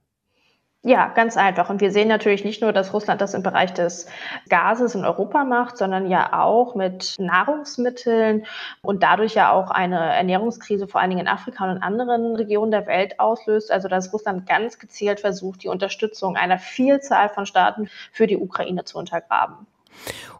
Ja, 0.81 1.09
ganz 1.09 1.35
einfach. 1.35 1.69
Und 1.69 1.81
wir 1.81 1.91
sehen 1.91 2.07
natürlich 2.07 2.45
nicht 2.45 2.61
nur, 2.61 2.71
dass 2.71 2.93
Russland 2.93 3.19
das 3.19 3.33
im 3.33 3.43
Bereich 3.43 3.73
des 3.73 4.07
Gases 4.47 4.95
in 4.95 5.03
Europa 5.03 5.43
macht, 5.43 5.77
sondern 5.77 6.09
ja 6.09 6.41
auch 6.41 6.73
mit 6.73 7.15
Nahrungsmitteln 7.19 8.45
und 8.81 9.03
dadurch 9.03 9.33
ja 9.35 9.51
auch 9.51 9.71
eine 9.71 9.99
Ernährungskrise 9.99 10.87
vor 10.87 11.01
allen 11.01 11.09
Dingen 11.09 11.23
in 11.23 11.27
Afrika 11.27 11.65
und 11.65 11.75
in 11.75 11.83
anderen 11.83 12.33
Regionen 12.37 12.71
der 12.71 12.87
Welt 12.87 13.19
auslöst. 13.19 13.71
Also 13.71 13.89
dass 13.89 14.13
Russland 14.13 14.47
ganz 14.47 14.79
gezielt 14.79 15.19
versucht, 15.19 15.63
die 15.63 15.67
Unterstützung 15.67 16.37
einer 16.37 16.59
Vielzahl 16.59 17.27
von 17.27 17.45
Staaten 17.45 17.89
für 18.13 18.25
die 18.25 18.37
Ukraine 18.37 18.85
zu 18.85 18.97
untergraben. 18.97 19.67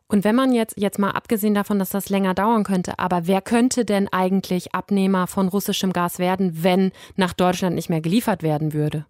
Und 0.07 0.23
wenn 0.23 0.35
man 0.35 0.53
jetzt, 0.53 0.77
jetzt 0.77 0.99
mal 0.99 1.11
abgesehen 1.11 1.53
davon, 1.53 1.79
dass 1.79 1.89
das 1.89 2.07
länger 2.09 2.33
dauern 2.33 2.63
könnte, 2.63 2.97
aber 2.97 3.27
wer 3.27 3.41
könnte 3.41 3.83
denn 3.83 4.07
eigentlich 4.07 4.73
Abnehmer 4.73 5.27
von 5.27 5.49
russischem 5.49 5.91
Gas 5.91 6.17
werden, 6.17 6.63
wenn 6.63 6.93
nach 7.17 7.33
Deutschland 7.33 7.75
nicht 7.75 7.89
mehr 7.89 8.01
geliefert 8.01 8.41
werden 8.41 8.71
würde? 8.71 9.05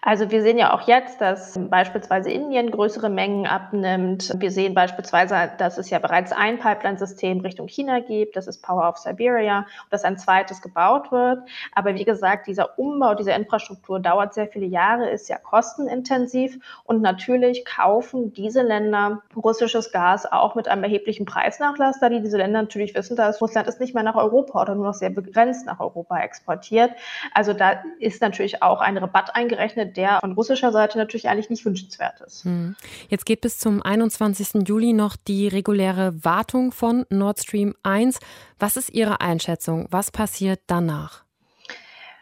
Also 0.00 0.30
wir 0.30 0.42
sehen 0.42 0.58
ja 0.58 0.72
auch 0.72 0.86
jetzt, 0.86 1.20
dass 1.20 1.58
beispielsweise 1.70 2.30
Indien 2.30 2.70
größere 2.70 3.10
Mengen 3.10 3.46
abnimmt. 3.46 4.32
Wir 4.38 4.50
sehen 4.50 4.72
beispielsweise, 4.72 5.50
dass 5.58 5.76
es 5.76 5.90
ja 5.90 5.98
bereits 5.98 6.30
ein 6.32 6.58
Pipeline-System 6.58 7.40
Richtung 7.40 7.66
China 7.66 7.98
gibt. 8.00 8.36
Das 8.36 8.46
ist 8.46 8.62
Power 8.62 8.88
of 8.88 8.96
Siberia, 8.96 9.66
dass 9.90 10.04
ein 10.04 10.16
zweites 10.16 10.62
gebaut 10.62 11.10
wird. 11.10 11.40
Aber 11.74 11.94
wie 11.96 12.04
gesagt, 12.04 12.46
dieser 12.46 12.78
Umbau 12.78 13.14
dieser 13.14 13.34
Infrastruktur 13.34 13.98
dauert 13.98 14.34
sehr 14.34 14.46
viele 14.46 14.66
Jahre, 14.66 15.10
ist 15.10 15.28
ja 15.28 15.36
kostenintensiv. 15.36 16.58
Und 16.84 17.02
natürlich 17.02 17.64
kaufen 17.64 18.32
diese 18.32 18.62
Länder 18.62 19.22
russisches 19.34 19.90
Gas 19.90 20.30
auch 20.30 20.54
mit 20.54 20.68
einem 20.68 20.84
erheblichen 20.84 21.26
Preisnachlass, 21.26 21.98
da 22.00 22.08
die 22.08 22.22
diese 22.22 22.36
Länder 22.36 22.62
natürlich 22.62 22.94
wissen, 22.94 23.16
dass 23.16 23.40
Russland 23.40 23.66
es 23.66 23.80
nicht 23.80 23.94
mehr 23.94 24.04
nach 24.04 24.14
Europa 24.14 24.62
oder 24.62 24.76
nur 24.76 24.86
noch 24.86 24.94
sehr 24.94 25.10
begrenzt 25.10 25.66
nach 25.66 25.80
Europa 25.80 26.20
exportiert. 26.20 26.92
Also 27.34 27.52
da 27.52 27.82
ist 27.98 28.22
natürlich 28.22 28.62
auch 28.62 28.80
ein 28.80 28.96
Rabatt 28.96 29.34
eingerechnet, 29.48 29.96
der 29.96 30.18
von 30.20 30.32
russischer 30.32 30.72
Seite 30.72 30.98
natürlich 30.98 31.28
eigentlich 31.28 31.50
nicht 31.50 31.64
wünschenswert 31.64 32.20
ist. 32.20 32.44
Hm. 32.44 32.76
Jetzt 33.08 33.26
geht 33.26 33.40
bis 33.40 33.58
zum 33.58 33.82
21. 33.82 34.66
Juli 34.66 34.92
noch 34.92 35.16
die 35.16 35.48
reguläre 35.48 36.12
Wartung 36.24 36.72
von 36.72 37.06
Nord 37.10 37.40
Stream 37.40 37.74
1. 37.82 38.18
Was 38.58 38.76
ist 38.76 38.90
Ihre 38.90 39.20
Einschätzung? 39.20 39.86
Was 39.90 40.10
passiert 40.10 40.60
danach? 40.66 41.27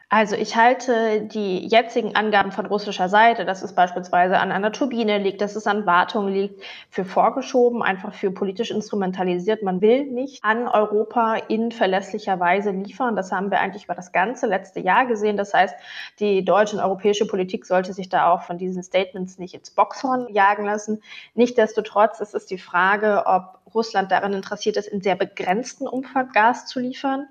Also 0.09 0.37
ich 0.37 0.55
halte 0.55 1.23
die 1.23 1.67
jetzigen 1.67 2.15
Angaben 2.15 2.53
von 2.53 2.65
russischer 2.67 3.09
Seite, 3.09 3.45
dass 3.45 3.63
es 3.63 3.75
beispielsweise 3.75 4.39
an 4.39 4.53
einer 4.53 4.71
Turbine 4.71 5.19
liegt, 5.19 5.41
dass 5.41 5.57
es 5.57 5.67
an 5.67 5.85
Wartung 5.85 6.29
liegt, 6.29 6.63
für 6.91 7.05
vorgeschoben, 7.05 7.83
einfach 7.83 8.15
für 8.15 8.31
politisch 8.31 8.71
instrumentalisiert. 8.71 9.65
Man 9.65 9.81
will 9.81 10.05
nicht 10.07 10.45
an 10.45 10.69
Europa 10.69 11.35
in 11.49 11.73
verlässlicher 11.73 12.39
Weise 12.39 12.71
liefern. 12.71 13.17
Das 13.17 13.33
haben 13.33 13.51
wir 13.51 13.59
eigentlich 13.59 13.87
über 13.87 13.97
das 13.97 14.13
ganze 14.13 14.47
letzte 14.47 14.79
Jahr 14.79 15.07
gesehen. 15.07 15.37
Das 15.37 15.53
heißt, 15.53 15.75
die 16.21 16.45
deutsche 16.45 16.77
und 16.77 16.83
europäische 16.85 17.27
Politik 17.27 17.67
sollte 17.67 17.93
sich 17.93 18.09
da 18.09 18.33
auch 18.33 18.43
von 18.43 18.59
diesen 18.59 18.85
Statements 18.85 19.39
nicht 19.39 19.55
ins 19.55 19.71
Boxhorn 19.71 20.33
jagen 20.33 20.67
lassen. 20.67 21.03
Nichtsdestotrotz 21.35 22.21
ist 22.21 22.37
es 22.37 22.47
die 22.47 22.59
Frage, 22.59 23.25
ob 23.27 23.59
Russland 23.75 24.13
daran 24.13 24.35
interessiert 24.35 24.77
ist, 24.77 24.87
in 24.87 25.03
sehr 25.03 25.17
begrenzten 25.17 25.89
Umfang 25.89 26.31
Gas 26.31 26.67
zu 26.67 26.79
liefern 26.79 27.27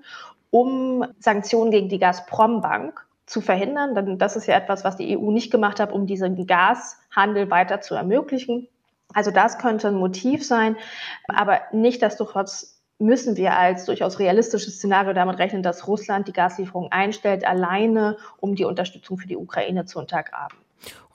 um 0.50 1.04
Sanktionen 1.18 1.70
gegen 1.70 1.88
die 1.88 1.98
Gazprom-Bank 1.98 3.06
zu 3.26 3.40
verhindern. 3.40 3.94
Denn 3.94 4.18
das 4.18 4.36
ist 4.36 4.46
ja 4.46 4.56
etwas, 4.56 4.84
was 4.84 4.96
die 4.96 5.16
EU 5.16 5.30
nicht 5.30 5.50
gemacht 5.50 5.80
hat, 5.80 5.92
um 5.92 6.06
diesen 6.06 6.46
Gashandel 6.46 7.50
weiter 7.50 7.80
zu 7.80 7.94
ermöglichen. 7.94 8.68
Also 9.14 9.30
das 9.30 9.58
könnte 9.58 9.88
ein 9.88 9.94
Motiv 9.94 10.44
sein, 10.44 10.76
aber 11.28 11.60
nichtdestotrotz 11.72 12.80
müssen 12.98 13.36
wir 13.36 13.56
als 13.56 13.84
durchaus 13.84 14.18
realistisches 14.18 14.76
Szenario 14.76 15.12
damit 15.12 15.38
rechnen, 15.38 15.62
dass 15.62 15.86
Russland 15.86 16.28
die 16.28 16.32
Gaslieferung 16.32 16.90
einstellt, 16.90 17.46
alleine 17.46 18.16
um 18.38 18.54
die 18.54 18.64
Unterstützung 18.64 19.18
für 19.18 19.28
die 19.28 19.36
Ukraine 19.36 19.84
zu 19.84 19.98
untergraben. 19.98 20.58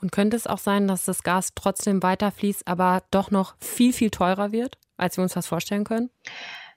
Und 0.00 0.12
könnte 0.12 0.36
es 0.36 0.46
auch 0.46 0.58
sein, 0.58 0.88
dass 0.88 1.04
das 1.04 1.22
Gas 1.22 1.50
trotzdem 1.54 2.02
weiterfließt, 2.02 2.66
aber 2.66 3.02
doch 3.10 3.30
noch 3.30 3.54
viel, 3.60 3.92
viel 3.92 4.10
teurer 4.10 4.52
wird, 4.52 4.78
als 4.96 5.16
wir 5.16 5.22
uns 5.22 5.34
das 5.34 5.46
vorstellen 5.46 5.84
können? 5.84 6.10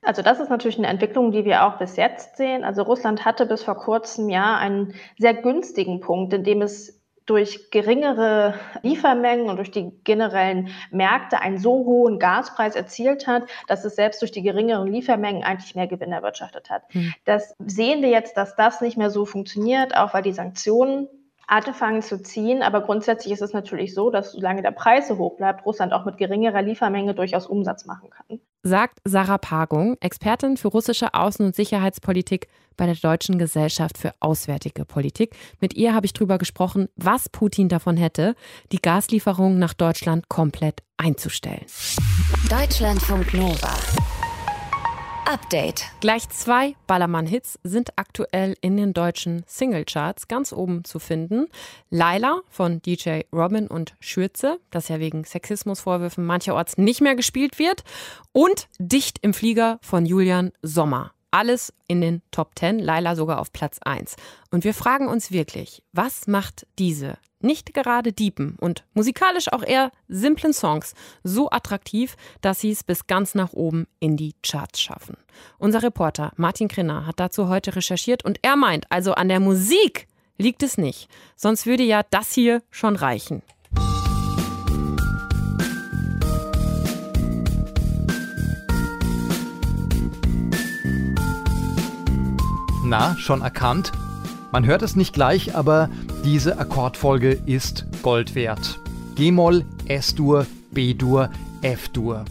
Also 0.06 0.22
das 0.22 0.40
ist 0.40 0.50
natürlich 0.50 0.78
eine 0.78 0.88
Entwicklung, 0.88 1.32
die 1.32 1.46
wir 1.46 1.66
auch 1.66 1.78
bis 1.78 1.96
jetzt 1.96 2.38
sehen. 2.38 2.64
Also 2.64 2.84
Russland 2.84 3.26
hatte 3.26 3.46
bis 3.48 3.64
vor 3.64 3.76
kurzem 3.76 4.30
ja 4.30 4.56
einen 4.56 4.94
sehr 5.18 5.34
günstigen 5.34 6.00
Punkt, 6.00 6.32
in 6.32 6.44
dem 6.44 6.62
es 6.62 7.02
durch 7.26 7.72
geringere 7.72 8.54
Liefermengen 8.84 9.50
und 9.50 9.58
durch 9.58 9.72
die 9.72 9.92
generellen 10.04 10.70
Märkte 10.92 11.42
einen 11.42 11.58
so 11.58 11.72
hohen 11.72 12.20
Gaspreis 12.20 12.76
erzielt 12.76 13.26
hat, 13.26 13.44
dass 13.68 13.84
es 13.84 13.96
selbst 13.96 14.22
durch 14.22 14.32
die 14.32 14.44
geringeren 14.44 14.92
Liefermengen 14.92 15.44
eigentlich 15.44 15.74
mehr 15.74 15.88
Gewinn 15.88 16.12
erwirtschaftet 16.12 16.70
hat. 16.70 16.84
Hm. 16.90 17.14
Das 17.26 17.56
sehen 17.58 18.04
wir 18.04 18.10
jetzt, 18.10 18.38
dass 18.38 18.56
das 18.56 18.80
nicht 18.82 18.98
mehr 18.98 19.10
so 19.10 19.26
funktioniert, 19.26 19.98
auch 19.98 20.14
weil 20.14 20.22
die 20.22 20.34
Sanktionen 20.34 21.08
anfangen 21.48 22.04
zu 22.04 22.22
ziehen. 22.22 22.62
Aber 22.62 22.82
grundsätzlich 22.82 23.34
ist 23.34 23.42
es 23.42 23.54
natürlich 23.54 23.96
so, 23.96 24.12
dass 24.12 24.34
solange 24.34 24.62
der 24.62 24.72
Preis 24.72 25.08
so 25.08 25.18
hoch 25.18 25.36
bleibt, 25.36 25.66
Russland 25.66 25.94
auch 25.94 26.06
mit 26.06 26.20
geringerer 26.20 26.62
Liefermenge 26.62 27.16
durchaus 27.16 27.48
Umsatz 27.48 27.86
machen 27.86 28.12
kann 28.12 28.40
sagt 28.65 29.00
Sarah 29.05 29.38
Pagung, 29.38 29.95
Expertin 30.01 30.57
für 30.57 30.69
russische 30.69 31.13
Außen- 31.13 31.45
und 31.45 31.55
Sicherheitspolitik 31.55 32.48
bei 32.75 32.88
der 32.88 32.95
Deutschen 32.95 33.38
Gesellschaft 33.38 33.98
für 33.98 34.12
Auswärtige 34.19 34.86
Politik. 34.86 35.36
Mit 35.62 35.75
ihr 35.75 35.93
habe 35.93 36.08
ich 36.08 36.13
darüber 36.13 36.38
gesprochen, 36.38 36.89
was 36.95 37.30
Putin 37.30 37.69
davon 37.69 37.95
hätte, 37.95 38.36
die 38.71 38.82
Gaslieferungen 38.82 39.60
nach 39.60 39.73
Deutschland 39.73 40.30
komplett 40.30 40.82
einzustellen. 40.97 41.65
Deutschlandfunk 42.49 43.34
Nova. 43.34 44.05
Update. 45.26 45.86
Gleich 46.02 46.30
zwei 46.30 46.76
Ballermann-Hits 46.86 47.60
sind 47.64 47.98
aktuell 47.98 48.56
in 48.62 48.78
den 48.78 48.94
deutschen 48.94 49.44
Singlecharts 49.48 50.28
ganz 50.28 50.54
oben 50.54 50.84
zu 50.84 51.00
finden. 51.00 51.48
Laila 51.90 52.42
von 52.48 52.82
DJ 52.82 53.22
Robin 53.34 53.68
und 53.68 53.96
Schürze, 54.00 54.60
das 54.70 54.88
ja 54.88 55.00
wegen 55.00 55.24
Sexismusvorwürfen 55.24 56.26
mancherorts 56.26 56.78
nicht 56.78 57.02
mehr 57.02 57.16
gespielt 57.16 57.58
wird. 57.58 57.84
Und 58.34 58.68
Dicht 58.78 59.18
im 59.24 59.34
Flieger 59.34 59.80
von 59.82 60.06
Julian 60.06 60.52
Sommer. 60.62 61.12
Alles 61.32 61.74
in 61.88 62.02
den 62.02 62.22
Top 62.32 62.52
10, 62.58 62.80
Laila 62.80 63.16
sogar 63.16 63.40
auf 63.40 63.52
Platz 63.52 63.80
1. 63.84 64.16
Und 64.52 64.64
wir 64.64 64.74
fragen 64.74 65.08
uns 65.08 65.32
wirklich, 65.32 65.82
was 65.92 66.28
macht 66.28 66.68
diese 66.78 67.18
nicht 67.45 67.73
gerade 67.73 68.12
diepen 68.12 68.58
und 68.60 68.84
musikalisch 68.93 69.51
auch 69.53 69.63
eher 69.63 69.91
simplen 70.10 70.53
Songs 70.53 70.93
so 71.23 71.49
attraktiv, 71.49 72.17
dass 72.41 72.60
sie 72.60 72.71
es 72.71 72.84
bis 72.84 73.08
ganz 73.08 73.36
nach 73.36 73.53
oben 73.53 73.88
in 73.99 74.17
die 74.17 74.34
Charts 74.43 74.81
schaffen? 74.81 75.15
Unser 75.58 75.84
Reporter 75.84 76.34
Martin 76.36 76.67
Krenner 76.67 77.05
hat 77.05 77.19
dazu 77.19 77.47
heute 77.47 77.75
recherchiert 77.75 78.25
und 78.25 78.39
er 78.41 78.55
meint, 78.55 78.86
also 78.91 79.13
an 79.13 79.29
der 79.29 79.39
Musik 79.39 80.08
liegt 80.38 80.63
es 80.63 80.77
nicht. 80.77 81.08
Sonst 81.36 81.65
würde 81.65 81.84
ja 81.84 82.03
das 82.10 82.34
hier 82.34 82.62
schon 82.71 82.95
reichen. 82.95 83.41
Na, 92.84 93.17
schon 93.17 93.41
erkannt? 93.41 93.91
Man 94.56 94.65
hört 94.65 94.84
es 94.84 94.96
nicht 94.96 95.13
gleich, 95.13 95.54
aber 95.54 95.89
diese 96.24 96.58
Akkordfolge 96.60 97.38
ist 97.46 97.86
Gold 98.04 98.36
wert. 98.36 98.80
G-Moll, 99.15 99.65
S-Dur, 99.89 100.46
B-Dur, 100.72 101.30
F-Dur. 101.62 102.24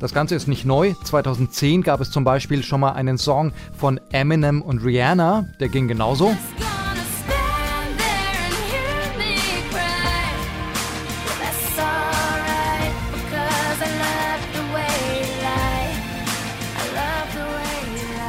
Das 0.00 0.12
Ganze 0.12 0.34
ist 0.34 0.48
nicht 0.48 0.64
neu. 0.64 0.94
2010 1.04 1.82
gab 1.82 2.00
es 2.00 2.10
zum 2.10 2.24
Beispiel 2.24 2.64
schon 2.64 2.80
mal 2.80 2.94
einen 2.94 3.16
Song 3.16 3.52
von 3.78 4.00
Eminem 4.10 4.60
und 4.60 4.84
Rihanna, 4.84 5.46
der 5.60 5.68
ging 5.68 5.86
genauso. 5.86 6.36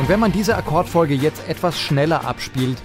wenn 0.08 0.20
man 0.20 0.32
diese 0.32 0.58
Akkordfolge 0.58 1.14
jetzt 1.14 1.48
etwas 1.48 1.80
schneller 1.80 2.26
abspielt 2.26 2.80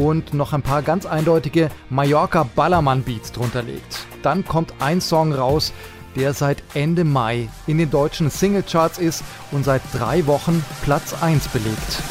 und 0.00 0.32
noch 0.32 0.54
ein 0.54 0.62
paar 0.62 0.80
ganz 0.82 1.04
eindeutige 1.04 1.70
Mallorca 1.90 2.48
Ballermann 2.56 3.02
Beats 3.02 3.32
drunter 3.32 3.62
legt, 3.62 4.06
dann 4.22 4.46
kommt 4.46 4.72
ein 4.80 5.00
Song 5.00 5.34
raus, 5.34 5.72
der 6.16 6.32
seit 6.32 6.62
Ende 6.74 7.04
Mai 7.04 7.48
in 7.66 7.78
den 7.78 7.90
deutschen 7.90 8.30
Singlecharts 8.30 8.98
ist 8.98 9.22
und 9.50 9.64
seit 9.64 9.82
drei 9.92 10.26
Wochen 10.26 10.64
Platz 10.82 11.14
1 11.20 11.48
belegt. 11.48 12.02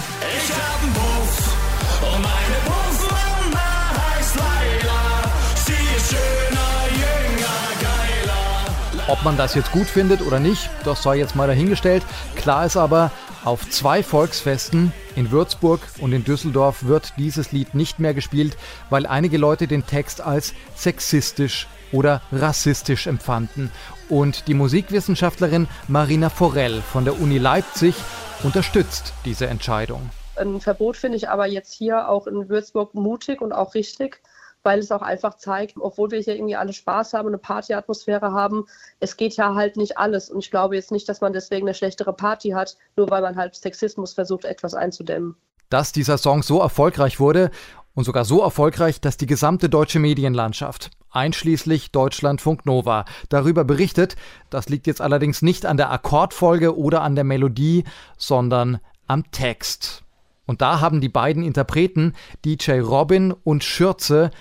Ob 9.08 9.23
man 9.23 9.38
das 9.38 9.56
jetzt 9.56 9.71
gut 9.71 9.88
findet 9.88 10.21
oder 10.21 10.39
nicht, 10.39 10.69
das 10.86 11.02
sei 11.02 11.17
jetzt 11.17 11.36
mal 11.36 11.47
dahingestellt. 11.47 12.04
Klar 12.36 12.67
ist 12.67 12.78
aber, 12.78 13.10
auf 13.45 13.69
zwei 13.69 14.04
Volksfesten 14.04 14.91
in 15.15 15.32
Würzburg 15.32 15.82
und 15.99 16.13
in 16.13 16.23
Düsseldorf 16.23 16.86
wird 16.86 17.13
dieses 17.17 17.52
Lied 17.52 17.73
nicht 17.75 17.99
mehr 17.99 18.13
gespielt, 18.13 18.58
weil 18.89 19.06
einige 19.06 19.38
Leute 19.38 19.67
den 19.67 19.86
Text 19.86 20.21
als 20.21 20.54
sexistisch 20.75 21.67
oder 21.91 22.21
rassistisch 22.32 23.08
empfanden. 23.08 23.71
Und 24.10 24.47
die 24.47 24.54
Musikwissenschaftlerin 24.54 25.67
Marina 25.88 26.30
Forell 26.30 26.82
von 26.82 27.06
der 27.06 27.19
Uni 27.19 27.38
Leipzig 27.38 27.95
unterstützt 28.43 29.13
diese 29.25 29.47
Entscheidung. 29.47 30.10
Ein 30.36 30.62
Verbot 30.62 30.95
finde 30.95 31.17
ich 31.17 31.30
aber 31.30 31.47
jetzt 31.47 31.73
hier 31.73 32.08
auch 32.08 32.25
in 32.25 32.47
Würzburg 32.47 32.93
mutig 32.93 33.41
und 33.41 33.52
auch 33.52 33.73
richtig, 33.73 34.21
weil 34.63 34.80
es 34.80 34.91
auch 34.91 35.02
einfach 35.02 35.36
zeigt, 35.36 35.76
obwohl 35.80 36.12
wir 36.12 36.19
hier 36.19 36.36
irgendwie 36.36 36.56
alle 36.56 36.74
Spaß 36.74 37.13
haben, 37.13 37.28
eine 37.28 37.38
Partyatmosphäre 37.38 38.32
haben, 38.32 38.65
es 39.00 39.17
geht 39.17 39.36
ja 39.36 39.56
halt 39.56 39.78
nicht 39.78 39.98
alles. 39.98 40.30
Und 40.30 40.39
ich 40.39 40.52
glaube 40.52 40.76
jetzt 40.76 40.91
nicht, 40.91 41.08
dass 41.08 41.22
man 41.22 41.34
deswegen 41.34 41.67
eine 41.67 41.74
schlechtere 41.74 42.13
Party 42.13 42.50
hat, 42.50 42.78
nur 42.95 43.10
weil 43.10 43.22
man 43.22 43.36
halt 43.36 43.56
Sexismus 43.56 44.13
versucht, 44.13 44.45
etwas 44.45 44.74
einzudämmen. 44.74 45.36
Dass 45.69 45.91
dieser 45.91 46.17
Song 46.17 46.43
so 46.43 46.60
erfolgreich 46.60 47.19
wurde 47.19 47.52
und 47.93 48.04
sogar 48.04 48.26
so 48.26 48.41
erfolgreich, 48.41 49.02
dass 49.02 49.17
die 49.17 49.28
gesamte 49.28 49.69
deutsche 49.69 50.00
Medienlandschaft, 50.00 50.89
einschließlich 51.12 51.91
Deutschlandfunk 51.91 52.65
Nova, 52.65 53.06
darüber 53.30 53.63
berichtet, 53.63 54.15
das 54.50 54.69
liegt 54.69 54.88
jetzt 54.88 55.02
allerdings 55.02 55.41
nicht 55.41 55.65
an 55.65 55.78
der 55.78 55.91
Akkordfolge 55.91 56.78
oder 56.78 57.02
an 57.02 57.15
der 57.15 57.24
Melodie, 57.24 57.84
sondern 58.17 58.80
am 59.08 59.30
Text. 59.32 60.04
Und 60.49 60.63
da 60.63 60.81
haben 60.81 60.99
die 60.99 61.09
beiden 61.09 61.43
Interpreten, 61.43 62.15
DJ 62.43 62.79
Robin 62.79 63.35
und 63.43 63.63
Schürze, 63.63 64.31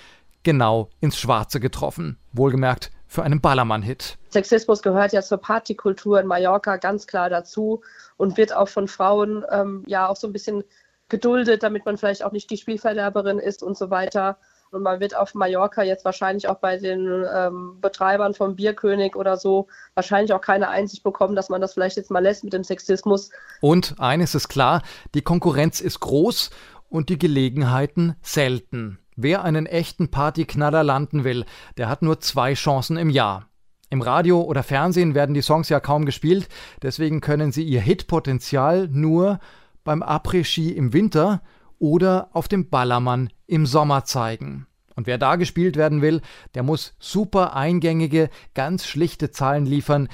genau 0.41 0.89
ins 1.01 1.19
Schwarze 1.19 1.59
getroffen. 1.59 2.17
Wohlgemerkt 2.33 2.89
für 3.05 3.21
einen 3.21 3.41
Ballermann-Hit. 3.41 4.17
Sexismus 4.31 4.81
gehört 4.81 5.13
ja 5.13 5.21
zur 5.21 5.37
Partykultur 5.37 6.19
in 6.19 6.25
Mallorca 6.25 6.77
ganz 6.77 7.05
klar 7.05 7.29
dazu 7.29 7.83
und 8.17 8.37
wird 8.37 8.55
auch 8.55 8.69
von 8.69 8.87
Frauen 8.87 9.45
ähm, 9.51 9.83
ja 9.85 10.07
auch 10.07 10.15
so 10.15 10.25
ein 10.25 10.33
bisschen 10.33 10.63
geduldet, 11.09 11.61
damit 11.61 11.85
man 11.85 11.95
vielleicht 11.95 12.23
auch 12.23 12.31
nicht 12.31 12.49
die 12.49 12.57
Spielverderberin 12.57 13.37
ist 13.37 13.61
und 13.61 13.77
so 13.77 13.91
weiter. 13.91 14.39
Und 14.71 14.83
man 14.83 14.99
wird 14.99 15.15
auf 15.15 15.33
Mallorca 15.33 15.81
jetzt 15.81 16.05
wahrscheinlich 16.05 16.47
auch 16.47 16.59
bei 16.59 16.77
den 16.77 17.25
ähm, 17.35 17.79
Betreibern 17.81 18.35
vom 18.35 18.55
Bierkönig 18.55 19.15
oder 19.15 19.35
so 19.35 19.67
wahrscheinlich 19.95 20.31
auch 20.31 20.41
keine 20.41 20.69
Einsicht 20.69 21.03
bekommen, 21.03 21.35
dass 21.35 21.49
man 21.49 21.59
das 21.59 21.73
vielleicht 21.73 21.97
jetzt 21.97 22.11
mal 22.11 22.19
lässt 22.19 22.43
mit 22.43 22.53
dem 22.53 22.63
Sexismus. 22.63 23.31
Und 23.61 23.95
eines 23.97 24.35
ist 24.35 24.47
klar, 24.47 24.83
die 25.15 25.23
Konkurrenz 25.23 25.81
ist 25.81 25.99
groß 26.01 26.51
und 26.87 27.09
die 27.09 27.17
Gelegenheiten 27.17 28.15
selten. 28.21 28.99
Wer 29.15 29.43
einen 29.43 29.65
echten 29.65 30.11
Partyknaller 30.11 30.83
landen 30.83 31.23
will, 31.23 31.45
der 31.77 31.89
hat 31.89 32.03
nur 32.03 32.19
zwei 32.19 32.53
Chancen 32.53 32.95
im 32.95 33.09
Jahr. 33.09 33.47
Im 33.89 34.03
Radio 34.03 34.41
oder 34.43 34.61
Fernsehen 34.61 35.15
werden 35.15 35.33
die 35.33 35.41
Songs 35.41 35.69
ja 35.69 35.79
kaum 35.79 36.05
gespielt, 36.05 36.47
deswegen 36.83 37.21
können 37.21 37.51
sie 37.51 37.63
ihr 37.63 37.81
Hitpotenzial 37.81 38.87
nur 38.87 39.39
beim 39.83 40.03
Après-Ski 40.03 40.71
im 40.71 40.93
Winter 40.93 41.41
oder 41.79 42.29
auf 42.33 42.47
dem 42.47 42.69
Ballermann 42.69 43.29
im 43.47 43.65
Sommer 43.65 44.05
zeigen. 44.05 44.67
Und 44.95 45.07
wer 45.07 45.17
da 45.17 45.37
gespielt 45.37 45.77
werden 45.77 46.01
will, 46.01 46.21
der 46.55 46.63
muss 46.63 46.93
super 46.99 47.55
eingängige, 47.55 48.29
ganz 48.53 48.85
schlichte 48.85 49.31
Zahlen 49.31 49.65
liefern, 49.65 50.09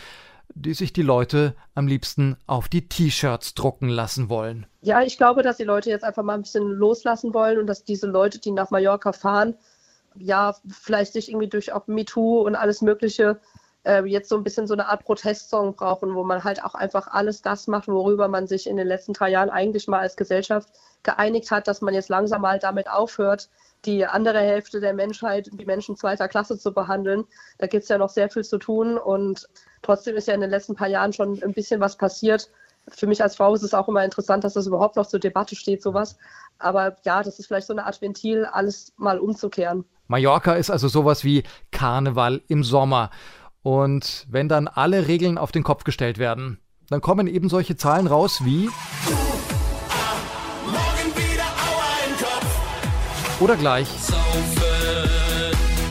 die 0.53 0.73
sich 0.73 0.93
die 0.93 1.01
Leute 1.01 1.55
am 1.73 1.87
liebsten 1.87 2.37
auf 2.47 2.69
die 2.69 2.87
T-Shirts 2.87 3.55
drucken 3.55 3.89
lassen 3.89 4.29
wollen. 4.29 4.67
Ja, 4.81 5.01
ich 5.01 5.17
glaube, 5.17 5.41
dass 5.43 5.57
die 5.57 5.63
Leute 5.63 5.89
jetzt 5.89 6.03
einfach 6.03 6.23
mal 6.23 6.35
ein 6.35 6.43
bisschen 6.43 6.69
loslassen 6.69 7.33
wollen 7.33 7.57
und 7.57 7.67
dass 7.67 7.83
diese 7.83 8.07
Leute, 8.07 8.39
die 8.39 8.51
nach 8.51 8.71
Mallorca 8.71 9.11
fahren, 9.11 9.55
ja, 10.17 10.55
vielleicht 10.69 11.13
sich 11.13 11.29
irgendwie 11.29 11.49
durch 11.49 11.73
auch 11.73 11.87
MeToo 11.87 12.41
und 12.41 12.55
alles 12.55 12.81
Mögliche 12.81 13.39
äh, 13.85 14.03
jetzt 14.05 14.29
so 14.29 14.35
ein 14.35 14.43
bisschen 14.43 14.67
so 14.67 14.73
eine 14.73 14.87
Art 14.87 15.03
Protestsong 15.03 15.75
brauchen, 15.75 16.15
wo 16.15 16.23
man 16.23 16.43
halt 16.43 16.63
auch 16.63 16.75
einfach 16.75 17.07
alles 17.07 17.41
das 17.41 17.67
macht, 17.67 17.87
worüber 17.87 18.27
man 18.27 18.47
sich 18.47 18.67
in 18.67 18.77
den 18.77 18.87
letzten 18.87 19.13
drei 19.13 19.29
Jahren 19.29 19.49
eigentlich 19.49 19.87
mal 19.87 19.99
als 19.99 20.15
Gesellschaft 20.15 20.69
geeinigt 21.03 21.51
hat, 21.51 21.67
dass 21.67 21.81
man 21.81 21.93
jetzt 21.93 22.09
langsam 22.09 22.41
mal 22.41 22.59
damit 22.59 22.89
aufhört, 22.89 23.49
die 23.85 24.05
andere 24.05 24.39
Hälfte 24.39 24.79
der 24.79 24.93
Menschheit, 24.93 25.49
die 25.53 25.65
Menschen 25.65 25.95
zweiter 25.95 26.27
Klasse 26.27 26.57
zu 26.57 26.73
behandeln. 26.73 27.25
Da 27.59 27.67
gibt 27.67 27.83
es 27.83 27.89
ja 27.89 27.97
noch 27.97 28.09
sehr 28.09 28.29
viel 28.29 28.43
zu 28.43 28.57
tun 28.57 28.97
und 28.97 29.47
trotzdem 29.83 30.15
ist 30.15 30.27
ja 30.27 30.33
in 30.33 30.41
den 30.41 30.49
letzten 30.49 30.75
paar 30.75 30.87
Jahren 30.87 31.13
schon 31.13 31.41
ein 31.43 31.53
bisschen 31.53 31.79
was 31.79 31.95
passiert. 31.95 32.49
Für 32.87 33.07
mich 33.07 33.21
als 33.21 33.35
Frau 33.35 33.53
ist 33.53 33.63
es 33.63 33.73
auch 33.73 33.87
immer 33.87 34.03
interessant, 34.03 34.43
dass 34.43 34.53
das 34.53 34.67
überhaupt 34.67 34.95
noch 34.95 35.07
zur 35.07 35.19
Debatte 35.19 35.55
steht, 35.55 35.81
sowas. 35.81 36.17
Aber 36.59 36.95
ja, 37.03 37.23
das 37.23 37.39
ist 37.39 37.47
vielleicht 37.47 37.67
so 37.67 37.73
eine 37.73 37.85
Art 37.85 38.01
Ventil, 38.01 38.45
alles 38.45 38.93
mal 38.97 39.19
umzukehren. 39.19 39.85
Mallorca 40.07 40.53
ist 40.53 40.69
also 40.69 40.87
sowas 40.87 41.23
wie 41.23 41.43
Karneval 41.71 42.41
im 42.47 42.63
Sommer. 42.63 43.09
Und 43.65 44.27
wenn 44.29 44.47
dann 44.47 44.67
alle 44.67 45.07
Regeln 45.07 45.39
auf 45.39 45.51
den 45.51 45.63
Kopf 45.63 45.85
gestellt 45.85 46.19
werden, 46.19 46.59
dann 46.91 47.01
kommen 47.01 47.25
eben 47.25 47.49
solche 47.49 47.75
Zahlen 47.75 48.05
raus 48.05 48.45
wie. 48.45 48.69
Oder 53.39 53.55
gleich. 53.55 53.87
Saufen, 53.87 54.21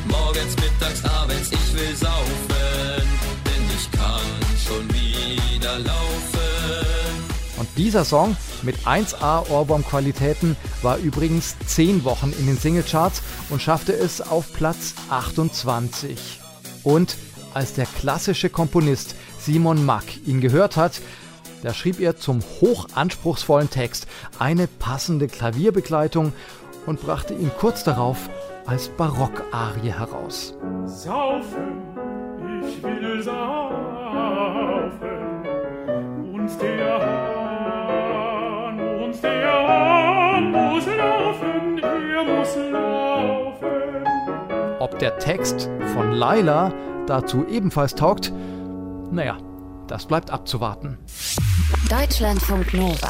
morgens, 0.09 0.55
mittags, 0.55 1.05
abends, 1.05 1.51
ich 1.51 1.75
will 1.75 1.97
saufen, 1.97 3.09
denn 3.45 3.65
ich 3.75 3.91
kann 3.91 4.21
schon 4.65 4.89
wieder 4.91 5.81
laufen. 5.81 7.25
Und 7.57 7.69
dieser 7.77 8.05
Song 8.05 8.37
mit 8.63 8.77
1A 8.87 9.51
Ohrwurm-Qualitäten 9.51 10.57
war 10.83 10.99
übrigens 10.99 11.57
10 11.67 12.05
Wochen 12.05 12.33
in 12.39 12.47
den 12.47 12.57
Singlecharts 12.57 13.21
und 13.51 13.61
schaffte 13.61 13.93
es 13.93 14.21
auf 14.21 14.53
Platz 14.53 14.95
28. 15.11 16.39
Und 16.85 17.17
als 17.55 17.75
der 17.75 17.87
klassische 17.87 18.51
Komponist 18.51 19.15
Simon 19.39 19.85
Mack 19.85 20.05
ihn 20.27 20.41
gehört 20.41 20.77
hat, 20.77 21.01
da 21.63 21.73
schrieb 21.73 22.01
er 22.01 22.19
zum 22.19 22.43
hochanspruchsvollen 22.61 23.71
Text 23.71 24.07
eine 24.39 24.67
passende 24.67 25.29
Klavierbegleitung 25.29 26.33
und 26.85 27.01
brachte 27.01 27.33
ihn 27.33 27.51
kurz 27.59 27.85
darauf 27.85 28.29
als 28.67 28.89
Barockarie 28.89 29.93
heraus. 29.93 30.55
Saufen, 30.85 31.83
ich 32.61 32.83
will 32.83 33.23
saufen, 33.23 33.41
und 36.35 36.61
der 36.61 36.99
Hahn, 36.99 38.81
und 38.81 39.23
der 39.23 39.69
Hahn 39.69 40.53
muss 40.53 40.87
laufen, 40.87 41.79
er 41.79 42.25
muss 42.25 42.57
laufen. 42.57 43.04
Ob 44.85 44.99
der 44.99 45.19
Text 45.19 45.71
von 45.95 46.13
Laila 46.13 46.71
dazu 47.07 47.47
ebenfalls 47.49 47.95
taugt, 47.95 48.31
naja, 49.11 49.39
das 49.87 50.05
bleibt 50.05 50.31
abzuwarten. 50.31 50.99
Deutschlandfunk 51.89 52.75
Nova. 52.75 53.09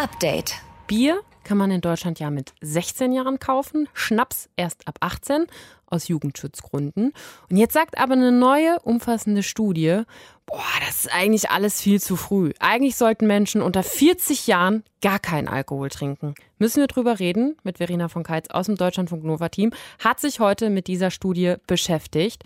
Update. 0.00 0.54
Bier 0.86 1.20
kann 1.44 1.58
man 1.58 1.70
in 1.70 1.80
Deutschland 1.80 2.18
ja 2.18 2.30
mit 2.30 2.52
16 2.60 3.12
Jahren 3.12 3.38
kaufen, 3.38 3.88
Schnaps 3.92 4.48
erst 4.56 4.88
ab 4.88 4.96
18 5.00 5.46
aus 5.86 6.08
Jugendschutzgründen. 6.08 7.12
Und 7.48 7.56
jetzt 7.56 7.74
sagt 7.74 7.98
aber 7.98 8.14
eine 8.14 8.32
neue, 8.32 8.80
umfassende 8.80 9.42
Studie, 9.42 10.02
boah, 10.46 10.62
das 10.84 11.04
ist 11.04 11.14
eigentlich 11.14 11.50
alles 11.50 11.80
viel 11.80 12.00
zu 12.00 12.16
früh. 12.16 12.52
Eigentlich 12.58 12.96
sollten 12.96 13.26
Menschen 13.26 13.62
unter 13.62 13.82
40 13.82 14.46
Jahren 14.46 14.82
gar 15.00 15.18
keinen 15.18 15.48
Alkohol 15.48 15.90
trinken. 15.90 16.34
Müssen 16.58 16.80
wir 16.80 16.86
drüber 16.86 17.20
reden 17.20 17.56
mit 17.62 17.78
Verena 17.78 18.08
von 18.08 18.24
Keitz 18.24 18.50
aus 18.50 18.66
dem 18.66 18.76
Deutschlandfunk 18.76 19.24
Nova 19.24 19.48
Team, 19.48 19.72
hat 20.02 20.20
sich 20.20 20.40
heute 20.40 20.70
mit 20.70 20.88
dieser 20.88 21.10
Studie 21.10 21.54
beschäftigt. 21.66 22.42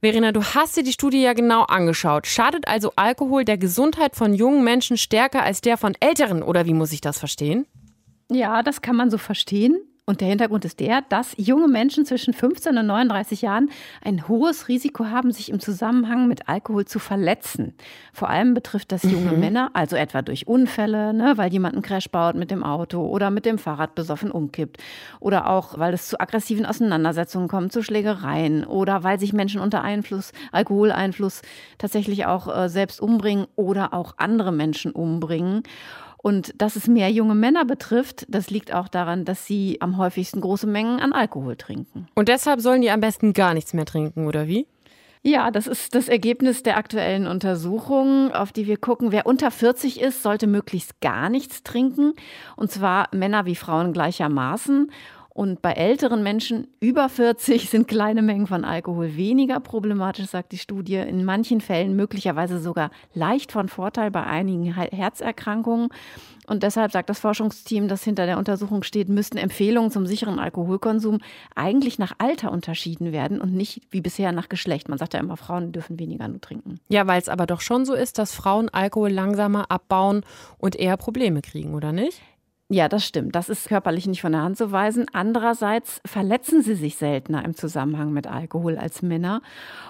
Verena, 0.00 0.32
du 0.32 0.44
hast 0.44 0.76
dir 0.76 0.82
die 0.82 0.92
Studie 0.92 1.22
ja 1.22 1.32
genau 1.32 1.62
angeschaut. 1.62 2.26
Schadet 2.26 2.68
also 2.68 2.92
Alkohol 2.94 3.46
der 3.46 3.56
Gesundheit 3.56 4.16
von 4.16 4.34
jungen 4.34 4.62
Menschen 4.62 4.98
stärker 4.98 5.42
als 5.42 5.62
der 5.62 5.78
von 5.78 5.94
Älteren 5.98 6.42
oder 6.42 6.66
wie 6.66 6.74
muss 6.74 6.92
ich 6.92 7.00
das 7.00 7.18
verstehen? 7.18 7.66
Ja, 8.30 8.62
das 8.62 8.82
kann 8.82 8.96
man 8.96 9.10
so 9.10 9.18
verstehen. 9.18 9.78
Und 10.06 10.20
der 10.20 10.28
Hintergrund 10.28 10.66
ist 10.66 10.80
der, 10.80 11.00
dass 11.00 11.34
junge 11.38 11.66
Menschen 11.66 12.04
zwischen 12.04 12.34
15 12.34 12.76
und 12.76 12.86
39 12.86 13.40
Jahren 13.40 13.70
ein 14.02 14.28
hohes 14.28 14.68
Risiko 14.68 15.06
haben, 15.06 15.32
sich 15.32 15.48
im 15.48 15.60
Zusammenhang 15.60 16.28
mit 16.28 16.46
Alkohol 16.46 16.84
zu 16.84 16.98
verletzen. 16.98 17.72
Vor 18.12 18.28
allem 18.28 18.52
betrifft 18.52 18.92
das 18.92 19.02
junge 19.02 19.32
mhm. 19.32 19.40
Männer, 19.40 19.70
also 19.72 19.96
etwa 19.96 20.20
durch 20.20 20.46
Unfälle, 20.46 21.14
ne, 21.14 21.38
weil 21.38 21.50
jemand 21.50 21.74
einen 21.74 21.82
Crash 21.82 22.10
baut 22.10 22.34
mit 22.34 22.50
dem 22.50 22.62
Auto 22.62 23.00
oder 23.06 23.30
mit 23.30 23.46
dem 23.46 23.56
Fahrrad 23.56 23.94
besoffen 23.94 24.30
umkippt. 24.30 24.76
Oder 25.20 25.48
auch, 25.48 25.78
weil 25.78 25.94
es 25.94 26.08
zu 26.08 26.20
aggressiven 26.20 26.66
Auseinandersetzungen 26.66 27.48
kommt, 27.48 27.72
zu 27.72 27.82
Schlägereien. 27.82 28.64
Oder 28.66 29.04
weil 29.04 29.18
sich 29.18 29.32
Menschen 29.32 29.62
unter 29.62 29.82
Einfluss, 29.82 30.32
Alkoholeinfluss 30.52 31.40
tatsächlich 31.78 32.26
auch 32.26 32.54
äh, 32.54 32.68
selbst 32.68 33.00
umbringen 33.00 33.46
oder 33.56 33.94
auch 33.94 34.18
andere 34.18 34.52
Menschen 34.52 34.92
umbringen. 34.92 35.62
Und 36.24 36.54
dass 36.56 36.74
es 36.74 36.88
mehr 36.88 37.10
junge 37.10 37.34
Männer 37.34 37.66
betrifft, 37.66 38.24
das 38.30 38.48
liegt 38.48 38.72
auch 38.72 38.88
daran, 38.88 39.26
dass 39.26 39.44
sie 39.44 39.76
am 39.80 39.98
häufigsten 39.98 40.40
große 40.40 40.66
Mengen 40.66 40.98
an 40.98 41.12
Alkohol 41.12 41.54
trinken. 41.54 42.08
Und 42.14 42.28
deshalb 42.28 42.62
sollen 42.62 42.80
die 42.80 42.90
am 42.90 43.00
besten 43.00 43.34
gar 43.34 43.52
nichts 43.52 43.74
mehr 43.74 43.84
trinken, 43.84 44.26
oder 44.26 44.48
wie? 44.48 44.66
Ja, 45.20 45.50
das 45.50 45.66
ist 45.66 45.94
das 45.94 46.08
Ergebnis 46.08 46.62
der 46.62 46.78
aktuellen 46.78 47.26
Untersuchung, 47.26 48.32
auf 48.32 48.52
die 48.52 48.66
wir 48.66 48.78
gucken. 48.78 49.12
Wer 49.12 49.26
unter 49.26 49.50
40 49.50 50.00
ist, 50.00 50.22
sollte 50.22 50.46
möglichst 50.46 50.98
gar 51.02 51.28
nichts 51.28 51.62
trinken. 51.62 52.14
Und 52.56 52.70
zwar 52.70 53.08
Männer 53.12 53.44
wie 53.44 53.54
Frauen 53.54 53.92
gleichermaßen. 53.92 54.90
Und 55.34 55.62
bei 55.62 55.72
älteren 55.72 56.22
Menschen 56.22 56.68
über 56.78 57.08
40 57.08 57.68
sind 57.70 57.88
kleine 57.88 58.22
Mengen 58.22 58.46
von 58.46 58.64
Alkohol 58.64 59.16
weniger 59.16 59.58
problematisch, 59.58 60.26
sagt 60.26 60.52
die 60.52 60.58
Studie. 60.58 60.94
In 60.94 61.24
manchen 61.24 61.60
Fällen 61.60 61.96
möglicherweise 61.96 62.60
sogar 62.60 62.90
leicht 63.14 63.50
von 63.50 63.68
Vorteil 63.68 64.12
bei 64.12 64.22
einigen 64.22 64.72
Herzerkrankungen. 64.72 65.88
Und 66.46 66.62
deshalb 66.62 66.92
sagt 66.92 67.10
das 67.10 67.18
Forschungsteam, 67.18 67.88
das 67.88 68.04
hinter 68.04 68.26
der 68.26 68.38
Untersuchung 68.38 68.84
steht, 68.84 69.08
müssten 69.08 69.38
Empfehlungen 69.38 69.90
zum 69.90 70.06
sicheren 70.06 70.38
Alkoholkonsum 70.38 71.18
eigentlich 71.56 71.98
nach 71.98 72.12
Alter 72.18 72.52
unterschieden 72.52 73.12
werden 73.12 73.40
und 73.40 73.54
nicht 73.54 73.82
wie 73.90 74.02
bisher 74.02 74.30
nach 74.30 74.48
Geschlecht. 74.48 74.88
Man 74.88 74.98
sagt 74.98 75.14
ja 75.14 75.20
immer, 75.20 75.36
Frauen 75.36 75.72
dürfen 75.72 75.98
weniger 75.98 76.28
nur 76.28 76.40
trinken. 76.40 76.78
Ja, 76.88 77.08
weil 77.08 77.20
es 77.20 77.28
aber 77.28 77.46
doch 77.46 77.60
schon 77.60 77.86
so 77.86 77.94
ist, 77.94 78.18
dass 78.18 78.34
Frauen 78.34 78.68
Alkohol 78.68 79.10
langsamer 79.10 79.70
abbauen 79.70 80.22
und 80.58 80.76
eher 80.76 80.96
Probleme 80.96 81.42
kriegen, 81.42 81.74
oder 81.74 81.90
nicht? 81.90 82.20
Ja, 82.74 82.88
das 82.88 83.06
stimmt. 83.06 83.36
Das 83.36 83.48
ist 83.48 83.68
körperlich 83.68 84.08
nicht 84.08 84.20
von 84.20 84.32
der 84.32 84.42
Hand 84.42 84.56
zu 84.56 84.72
weisen. 84.72 85.06
Andererseits 85.12 86.00
verletzen 86.04 86.60
sie 86.60 86.74
sich 86.74 86.96
seltener 86.96 87.44
im 87.44 87.54
Zusammenhang 87.54 88.12
mit 88.12 88.26
Alkohol 88.26 88.78
als 88.78 89.00
Männer. 89.00 89.42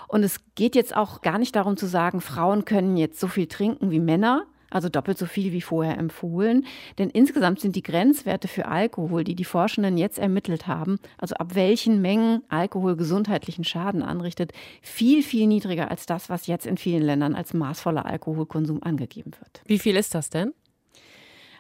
Und 0.07 0.23
es 0.23 0.40
geht 0.55 0.77
jetzt 0.77 0.94
auch 0.94 1.23
gar 1.23 1.38
nicht 1.38 1.57
darum 1.57 1.79
zu 1.79 1.87
sagen, 1.87 2.20
Frauen 2.20 2.66
können 2.66 2.99
jetzt 2.99 3.18
so 3.18 3.27
viel 3.27 3.47
trinken 3.47 3.90
wie 3.90 4.01
Männer 4.01 4.44
also 4.70 4.88
doppelt 4.88 5.16
so 5.16 5.27
viel 5.27 5.53
wie 5.53 5.61
vorher 5.61 5.97
empfohlen. 5.97 6.66
Denn 6.99 7.09
insgesamt 7.09 7.61
sind 7.61 7.77
die 7.77 7.83
Grenzwerte 7.83 8.49
für 8.49 8.66
Alkohol, 8.66 9.23
die 9.23 9.37
die 9.37 9.44
Forschenden 9.44 9.97
jetzt 9.97 10.18
ermittelt 10.18 10.66
haben, 10.66 10.99
also 11.16 11.37
ab 11.37 11.55
welchen 11.55 12.03
Mengen 12.03 12.42
Alkohol 12.49 12.97
gesundheitlichen 12.97 13.62
Schaden 13.62 14.03
anrichtet, 14.03 14.53
viel, 14.83 15.23
viel 15.23 15.47
niedriger 15.47 15.92
als 15.92 16.07
das, 16.07 16.29
was 16.29 16.49
jetzt 16.49 16.66
in 16.66 16.77
vielen 16.77 17.05
Ländern 17.05 17.37
als 17.37 17.55
maßvoller 17.55 18.05
Alkoholkonsum 18.05 18.83
angegeben 18.83 19.31
wird. 19.38 19.62
Wie 19.64 19.79
viel 19.79 19.94
ist 19.94 20.12
das 20.12 20.29
denn? 20.29 20.53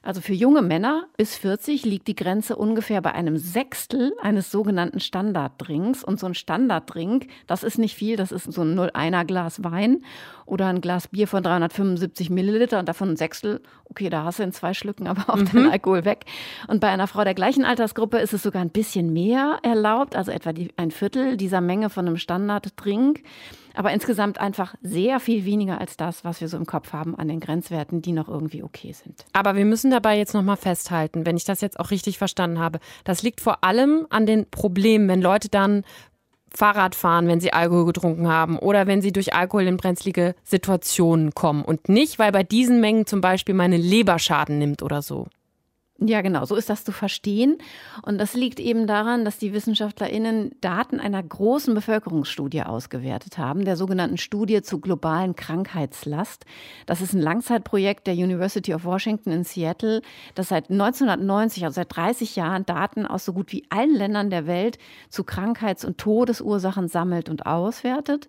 Also 0.04 0.20
für 0.20 0.34
junge 0.34 0.60
Männer 0.60 1.06
bis 1.16 1.34
40 1.36 1.86
liegt 1.86 2.08
die 2.08 2.14
Grenze 2.14 2.56
ungefähr 2.56 3.00
bei 3.00 3.12
einem 3.12 3.38
Sechstel 3.38 4.12
eines 4.20 4.50
sogenannten 4.50 5.00
Standarddrinks. 5.00 6.04
Und 6.04 6.20
so 6.20 6.26
ein 6.26 6.34
Standarddrink, 6.34 7.28
das 7.46 7.62
ist 7.62 7.78
nicht 7.78 7.96
viel, 7.96 8.16
das 8.16 8.30
ist 8.30 8.52
so 8.52 8.60
ein 8.60 8.78
0,1er 8.78 9.24
Glas 9.24 9.64
Wein 9.64 10.02
oder 10.44 10.66
ein 10.66 10.82
Glas 10.82 11.08
Bier 11.08 11.26
von 11.26 11.42
375 11.42 12.28
Milliliter 12.28 12.78
und 12.78 12.86
davon 12.86 13.10
ein 13.10 13.16
Sechstel. 13.16 13.62
Okay, 13.86 14.10
da 14.10 14.24
hast 14.24 14.40
du 14.40 14.42
in 14.42 14.52
zwei 14.52 14.74
Schlücken 14.74 15.06
aber 15.06 15.32
auch 15.32 15.36
mhm. 15.36 15.46
deinen 15.46 15.70
Alkohol 15.70 16.04
weg. 16.04 16.26
Und 16.68 16.80
bei 16.80 16.88
einer 16.88 17.06
Frau 17.06 17.24
der 17.24 17.34
gleichen 17.34 17.64
Altersgruppe 17.64 18.18
ist 18.18 18.34
es 18.34 18.42
sogar 18.42 18.60
ein 18.60 18.70
bisschen 18.70 19.10
mehr 19.14 19.58
erlaubt, 19.62 20.16
also 20.16 20.30
etwa 20.32 20.52
die, 20.52 20.68
ein 20.76 20.90
Viertel 20.90 21.38
dieser 21.38 21.62
Menge 21.62 21.88
von 21.88 22.06
einem 22.06 22.18
Standarddrink 22.18 23.22
aber 23.74 23.92
insgesamt 23.92 24.40
einfach 24.40 24.74
sehr 24.82 25.20
viel 25.20 25.44
weniger 25.44 25.80
als 25.80 25.96
das, 25.96 26.24
was 26.24 26.40
wir 26.40 26.48
so 26.48 26.56
im 26.56 26.66
Kopf 26.66 26.92
haben 26.92 27.14
an 27.16 27.28
den 27.28 27.40
Grenzwerten, 27.40 28.02
die 28.02 28.12
noch 28.12 28.28
irgendwie 28.28 28.62
okay 28.62 28.92
sind. 28.92 29.24
Aber 29.32 29.56
wir 29.56 29.64
müssen 29.64 29.90
dabei 29.90 30.16
jetzt 30.16 30.34
nochmal 30.34 30.56
festhalten, 30.56 31.26
wenn 31.26 31.36
ich 31.36 31.44
das 31.44 31.60
jetzt 31.60 31.78
auch 31.78 31.90
richtig 31.90 32.18
verstanden 32.18 32.58
habe, 32.58 32.78
das 33.04 33.22
liegt 33.22 33.40
vor 33.40 33.64
allem 33.64 34.06
an 34.10 34.26
den 34.26 34.48
Problemen, 34.50 35.08
wenn 35.08 35.20
Leute 35.20 35.48
dann 35.48 35.84
Fahrrad 36.54 36.94
fahren, 36.94 37.26
wenn 37.26 37.40
sie 37.40 37.52
Alkohol 37.52 37.86
getrunken 37.86 38.28
haben 38.28 38.58
oder 38.58 38.86
wenn 38.86 39.02
sie 39.02 39.12
durch 39.12 39.34
Alkohol 39.34 39.64
in 39.64 39.76
brenzlige 39.76 40.34
Situationen 40.44 41.34
kommen 41.34 41.64
und 41.64 41.88
nicht, 41.88 42.18
weil 42.18 42.30
bei 42.32 42.44
diesen 42.44 42.80
Mengen 42.80 43.06
zum 43.06 43.20
Beispiel 43.20 43.54
meine 43.54 43.76
Leber 43.76 44.18
Schaden 44.18 44.58
nimmt 44.58 44.82
oder 44.82 45.02
so. 45.02 45.26
Ja, 46.00 46.22
genau, 46.22 46.44
so 46.44 46.56
ist 46.56 46.68
das 46.68 46.82
zu 46.82 46.90
verstehen. 46.90 47.56
Und 48.02 48.18
das 48.18 48.34
liegt 48.34 48.58
eben 48.58 48.88
daran, 48.88 49.24
dass 49.24 49.38
die 49.38 49.52
WissenschaftlerInnen 49.52 50.56
Daten 50.60 50.98
einer 50.98 51.22
großen 51.22 51.72
Bevölkerungsstudie 51.72 52.62
ausgewertet 52.62 53.38
haben, 53.38 53.64
der 53.64 53.76
sogenannten 53.76 54.18
Studie 54.18 54.60
zur 54.62 54.80
globalen 54.80 55.36
Krankheitslast. 55.36 56.46
Das 56.86 57.00
ist 57.00 57.12
ein 57.12 57.20
Langzeitprojekt 57.20 58.08
der 58.08 58.14
University 58.14 58.74
of 58.74 58.84
Washington 58.84 59.30
in 59.30 59.44
Seattle, 59.44 60.02
das 60.34 60.48
seit 60.48 60.68
1990, 60.68 61.64
also 61.64 61.76
seit 61.76 61.94
30 61.94 62.34
Jahren, 62.34 62.66
Daten 62.66 63.06
aus 63.06 63.24
so 63.24 63.32
gut 63.32 63.52
wie 63.52 63.64
allen 63.70 63.94
Ländern 63.94 64.30
der 64.30 64.48
Welt 64.48 64.78
zu 65.10 65.22
Krankheits- 65.22 65.84
und 65.84 65.98
Todesursachen 65.98 66.88
sammelt 66.88 67.28
und 67.28 67.46
auswertet. 67.46 68.28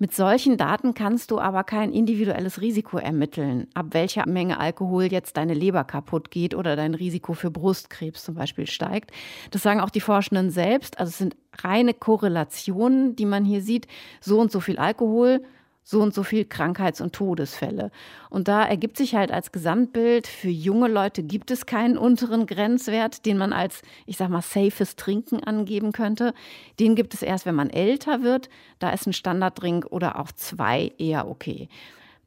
Mit 0.00 0.12
solchen 0.12 0.56
Daten 0.56 0.94
kannst 0.94 1.30
du 1.30 1.38
aber 1.38 1.62
kein 1.62 1.92
individuelles 1.92 2.60
Risiko 2.60 2.98
ermitteln, 2.98 3.68
ab 3.74 3.86
welcher 3.90 4.28
Menge 4.28 4.58
Alkohol 4.58 5.04
jetzt 5.04 5.36
deine 5.36 5.54
Leber 5.54 5.84
kaputt 5.84 6.32
geht 6.32 6.54
oder 6.54 6.74
dein 6.74 6.94
Risiko 7.04 7.34
für 7.34 7.50
Brustkrebs 7.50 8.24
zum 8.24 8.34
Beispiel 8.34 8.66
steigt. 8.66 9.10
Das 9.50 9.62
sagen 9.62 9.80
auch 9.80 9.90
die 9.90 10.00
Forschenden 10.00 10.50
selbst. 10.50 10.98
Also 10.98 11.10
es 11.10 11.18
sind 11.18 11.36
reine 11.58 11.92
Korrelationen, 11.92 13.14
die 13.14 13.26
man 13.26 13.44
hier 13.44 13.60
sieht. 13.60 13.86
So 14.20 14.40
und 14.40 14.50
so 14.50 14.60
viel 14.60 14.78
Alkohol, 14.78 15.42
so 15.82 16.00
und 16.00 16.14
so 16.14 16.22
viel 16.22 16.46
Krankheits- 16.46 17.02
und 17.02 17.12
Todesfälle. 17.12 17.90
Und 18.30 18.48
da 18.48 18.64
ergibt 18.64 18.96
sich 18.96 19.14
halt 19.14 19.30
als 19.30 19.52
Gesamtbild, 19.52 20.26
für 20.26 20.48
junge 20.48 20.88
Leute 20.88 21.22
gibt 21.22 21.50
es 21.50 21.66
keinen 21.66 21.98
unteren 21.98 22.46
Grenzwert, 22.46 23.26
den 23.26 23.36
man 23.36 23.52
als, 23.52 23.82
ich 24.06 24.16
sag 24.16 24.30
mal, 24.30 24.40
safes 24.40 24.96
Trinken 24.96 25.44
angeben 25.44 25.92
könnte. 25.92 26.32
Den 26.80 26.94
gibt 26.94 27.12
es 27.12 27.22
erst, 27.22 27.44
wenn 27.44 27.54
man 27.54 27.68
älter 27.68 28.22
wird. 28.22 28.48
Da 28.78 28.90
ist 28.90 29.06
ein 29.06 29.12
Standarddrink 29.12 29.86
oder 29.90 30.18
auch 30.18 30.32
zwei 30.32 30.90
eher 30.96 31.28
okay. 31.28 31.68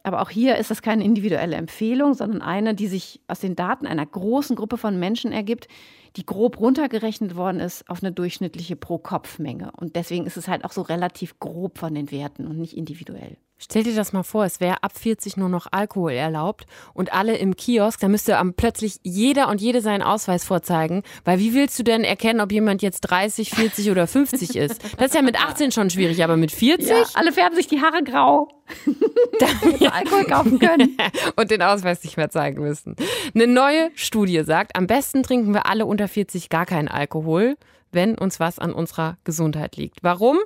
Aber 0.04 0.22
auch 0.22 0.30
hier 0.30 0.58
ist 0.58 0.72
das 0.72 0.82
keine 0.82 1.04
individuelle 1.04 1.56
Empfehlung, 1.56 2.14
sondern 2.14 2.42
eine, 2.42 2.76
die 2.76 2.88
sich 2.88 3.22
aus 3.28 3.40
den 3.40 3.56
Daten 3.56 3.86
einer 3.86 4.06
großen 4.06 4.56
Gruppe 4.56 4.78
von 4.78 5.00
Menschen 5.00 5.32
ergibt, 5.32 5.68
die 6.16 6.26
grob 6.26 6.60
runtergerechnet 6.60 7.36
worden 7.36 7.60
ist 7.60 7.90
auf 7.90 8.02
eine 8.02 8.12
durchschnittliche 8.12 8.76
Pro-Kopf-Menge. 8.76 9.72
Und 9.78 9.96
deswegen 9.96 10.26
ist 10.26 10.38
es 10.38 10.48
halt 10.48 10.66
auch 10.66 10.72
so 10.72 10.82
relativ 10.82 11.40
grob 11.40 11.78
von 11.78 11.94
den 11.94 12.12
Werten 12.12 12.48
und 12.48 12.58
nicht 12.58 12.76
individuell. 12.76 13.38
Stell 13.60 13.84
dir 13.84 13.96
das 13.96 14.14
mal 14.14 14.24
vor, 14.24 14.46
es 14.46 14.60
wäre 14.60 14.84
ab 14.84 14.98
40 14.98 15.36
nur 15.36 15.50
noch 15.50 15.68
Alkohol 15.72 16.12
erlaubt 16.12 16.68
und 16.94 17.12
alle 17.12 17.38
im 17.38 17.56
Kiosk, 17.56 18.00
da 18.00 18.08
müsste 18.08 18.40
plötzlich 18.56 19.00
jeder 19.02 19.50
und 19.50 19.62
jede 19.62 19.82
seinen 19.82 20.04
Ausweis 20.04 20.44
vorzeigen, 20.44 21.02
weil 21.26 21.40
wie 21.40 21.56
willst 21.56 21.80
du 21.80 21.84
denn 21.84 22.04
erkennen, 22.04 22.40
ob 22.40 22.52
jemand 22.52 22.84
jetzt 22.84 23.02
30, 23.02 23.50
40 23.50 23.90
oder 23.90 24.06
50 24.06 24.56
ist? 24.56 24.84
Das 24.98 25.08
ist 25.08 25.16
ja 25.16 25.24
mit 25.24 25.42
18 25.42 25.72
schon 25.72 25.90
schwierig, 25.90 26.24
aber 26.24 26.38
mit 26.38 26.52
40? 26.52 26.88
Ja, 26.88 27.04
alle 27.16 27.32
färben 27.32 27.56
sich 27.56 27.68
die 27.68 27.82
Haare 27.82 28.04
grau, 28.04 28.48
damit 29.40 29.92
Alkohol 29.92 30.26
kaufen 30.26 30.60
können. 30.60 30.96
und 31.36 31.50
den 31.50 31.64
Ausweis 31.64 32.04
nicht 32.04 32.18
mehr 32.18 32.30
zeigen 32.30 32.62
müssen. 32.62 32.96
Eine 33.34 33.48
neue 33.48 33.90
Studie 33.96 34.44
sagt, 34.44 34.76
am 34.76 34.86
besten 34.86 35.24
trinken 35.24 35.54
wir 35.54 35.66
alle 35.66 35.88
unter 35.88 36.08
40 36.08 36.50
gar 36.50 36.68
keinen 36.68 36.88
Alkohol, 36.88 37.58
wenn 37.92 38.18
uns 38.18 38.40
was 38.40 38.60
an 38.60 38.74
unserer 38.74 39.18
Gesundheit 39.24 39.78
liegt. 39.78 40.04
Warum? 40.04 40.38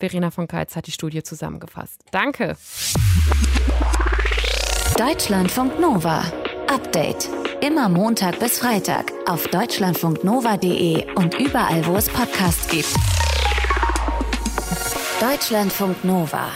Verena 0.00 0.30
von 0.30 0.48
Keitz 0.48 0.74
hat 0.74 0.86
die 0.86 0.92
Studie 0.92 1.22
zusammengefasst. 1.22 2.02
Danke. 2.10 2.56
Deutschlandfunk 4.96 5.78
Nova. 5.78 6.24
Update. 6.68 7.28
Immer 7.60 7.88
Montag 7.88 8.38
bis 8.40 8.58
Freitag 8.58 9.12
auf 9.26 9.46
deutschlandfunknova.de 9.48 11.14
und 11.14 11.38
überall, 11.38 11.86
wo 11.86 11.96
es 11.96 12.08
Podcasts 12.08 12.68
gibt. 12.68 12.94
Deutschlandfunk 15.20 16.02
Nova. 16.04 16.48